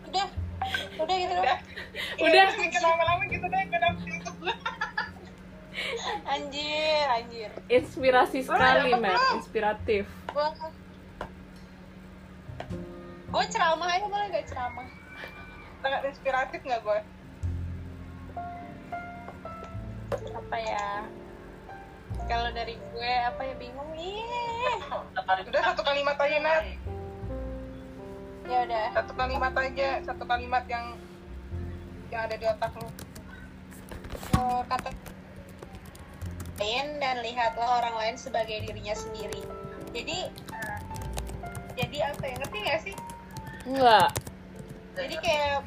udah 0.09 0.27
udah 1.01 1.17
gitu 1.17 1.33
dong 1.35 1.45
Udah. 1.45 1.59
Iya, 2.23 2.79
lama-lama 2.81 3.23
gitu 3.27 3.47
deh, 3.49 3.63
kadang 3.73 3.97
anjir 6.29 7.07
anjir 7.11 7.51
Inspirasi 7.67 8.47
sekali, 8.47 8.95
Mer. 8.95 9.19
Inspiratif. 9.37 10.07
gua 13.33 13.45
ceramah 13.49 13.89
aja 13.89 14.07
boleh 14.13 14.29
gak 14.29 14.45
ceramah 14.45 15.02
sangat 15.83 16.03
inspiratif 16.09 16.61
nggak 16.63 16.83
gue? 16.83 17.01
apa 20.33 20.57
ya 20.61 20.89
kalau 22.29 22.53
dari 22.53 22.77
gue 22.77 23.13
apa 23.25 23.41
ya 23.43 23.55
bingung 23.57 23.93
ih 23.97 24.23
Udah 25.49 25.63
satu 25.73 25.81
kalimat 25.81 26.17
aja 26.21 26.39
Nat, 26.45 26.65
ya 28.47 28.59
udah 28.69 28.85
satu 28.93 29.13
kalimat 29.17 29.53
aja, 29.57 29.89
satu 30.05 30.25
kalimat 30.29 30.65
yang 30.69 30.97
yang 32.13 32.29
ada 32.29 32.37
di 32.37 32.45
otak 32.45 32.73
lu. 32.77 32.89
Eh, 34.37 34.63
kata 34.69 34.93
lain 36.63 37.03
dan 37.03 37.19
lihatlah 37.27 37.83
orang 37.83 37.95
lain 37.99 38.17
sebagai 38.17 38.63
dirinya 38.63 38.95
sendiri 38.95 39.43
jadi 39.91 40.31
jadi 41.75 41.97
apa 42.15 42.23
ya 42.23 42.35
ngerti 42.39 42.59
gak 42.63 42.81
sih 42.87 42.97
Enggak. 43.63 44.11
Jadi 44.93 45.17
kayak 45.25 45.59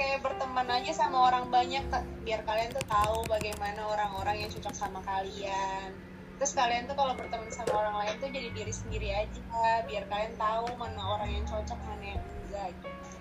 kayak 0.00 0.18
berteman 0.24 0.64
aja 0.64 0.92
sama 0.96 1.28
orang 1.28 1.52
banyak 1.52 1.84
biar 2.24 2.40
kalian 2.48 2.72
tuh 2.72 2.84
tahu 2.88 3.20
bagaimana 3.28 3.84
orang-orang 3.84 4.46
yang 4.46 4.50
cocok 4.50 4.72
sama 4.72 5.04
kalian. 5.04 5.92
Terus 6.40 6.52
kalian 6.56 6.88
tuh 6.88 6.96
kalau 6.96 7.12
berteman 7.12 7.52
sama 7.52 7.76
orang 7.76 7.94
lain 8.00 8.14
tuh 8.18 8.32
jadi 8.32 8.48
diri 8.56 8.72
sendiri 8.72 9.08
aja 9.12 9.84
biar 9.84 10.08
kalian 10.08 10.34
tahu 10.40 10.72
mana 10.80 11.02
orang 11.04 11.30
yang 11.36 11.44
cocok 11.44 11.76
mana 11.84 12.16
yang 12.16 12.22
enggak 12.24 12.68
gitu. 12.80 13.16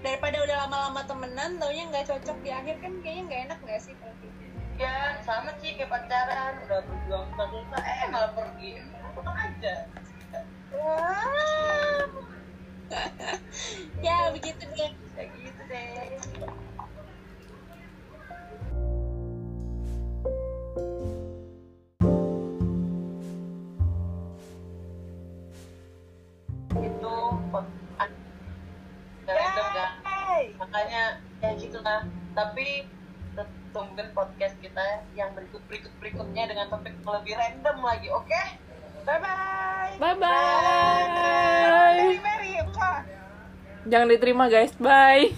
Daripada 0.00 0.36
udah 0.42 0.56
lama-lama 0.64 1.00
temenan 1.04 1.60
taunya 1.60 1.84
nggak 1.92 2.06
cocok 2.08 2.36
di 2.40 2.50
akhir 2.50 2.80
kan 2.80 2.92
kayaknya 3.04 3.22
nggak 3.28 3.40
enak 3.52 3.58
nggak 3.68 3.80
sih 3.84 3.94
kalau 4.00 4.16
gitu? 4.24 4.40
Ya 4.80 5.20
sama 5.28 5.52
sih 5.60 5.76
kayak 5.76 5.92
pacaran 5.92 6.56
udah 6.64 6.80
berjuang 6.84 7.28
susah 7.36 7.82
eh 7.84 8.08
malah 8.08 8.32
pergi. 8.32 8.80
Pulang 9.12 9.36
aja. 9.36 9.74
Wah. 10.72 12.35
ya 14.06 14.30
begitu 14.30 14.62
deh. 14.74 14.90
Kayak 15.16 15.30
gitu 15.42 15.62
deh. 15.66 15.86
Itu 26.76 27.14
nggak 29.26 29.34
random 29.34 29.66
kan 29.74 29.90
makanya 30.60 31.02
ya 31.42 31.50
gitulah. 31.58 32.06
Tapi 32.36 32.86
tungguin 33.76 34.08
podcast 34.16 34.56
kita 34.64 35.04
yang 35.12 35.36
berikut 35.36 35.60
berikut 35.68 35.92
berikutnya 36.00 36.48
dengan 36.48 36.72
topik 36.72 36.96
lebih 37.04 37.36
random 37.36 37.76
lagi 37.84 38.08
oke 38.08 38.42
bye 39.06 40.14
bye 40.18 41.06
Mary, 42.18 42.58
muah. 42.74 43.06
Jangan 43.86 44.10
diterima, 44.10 44.50
guys. 44.50 44.74
Bye. 44.82 45.30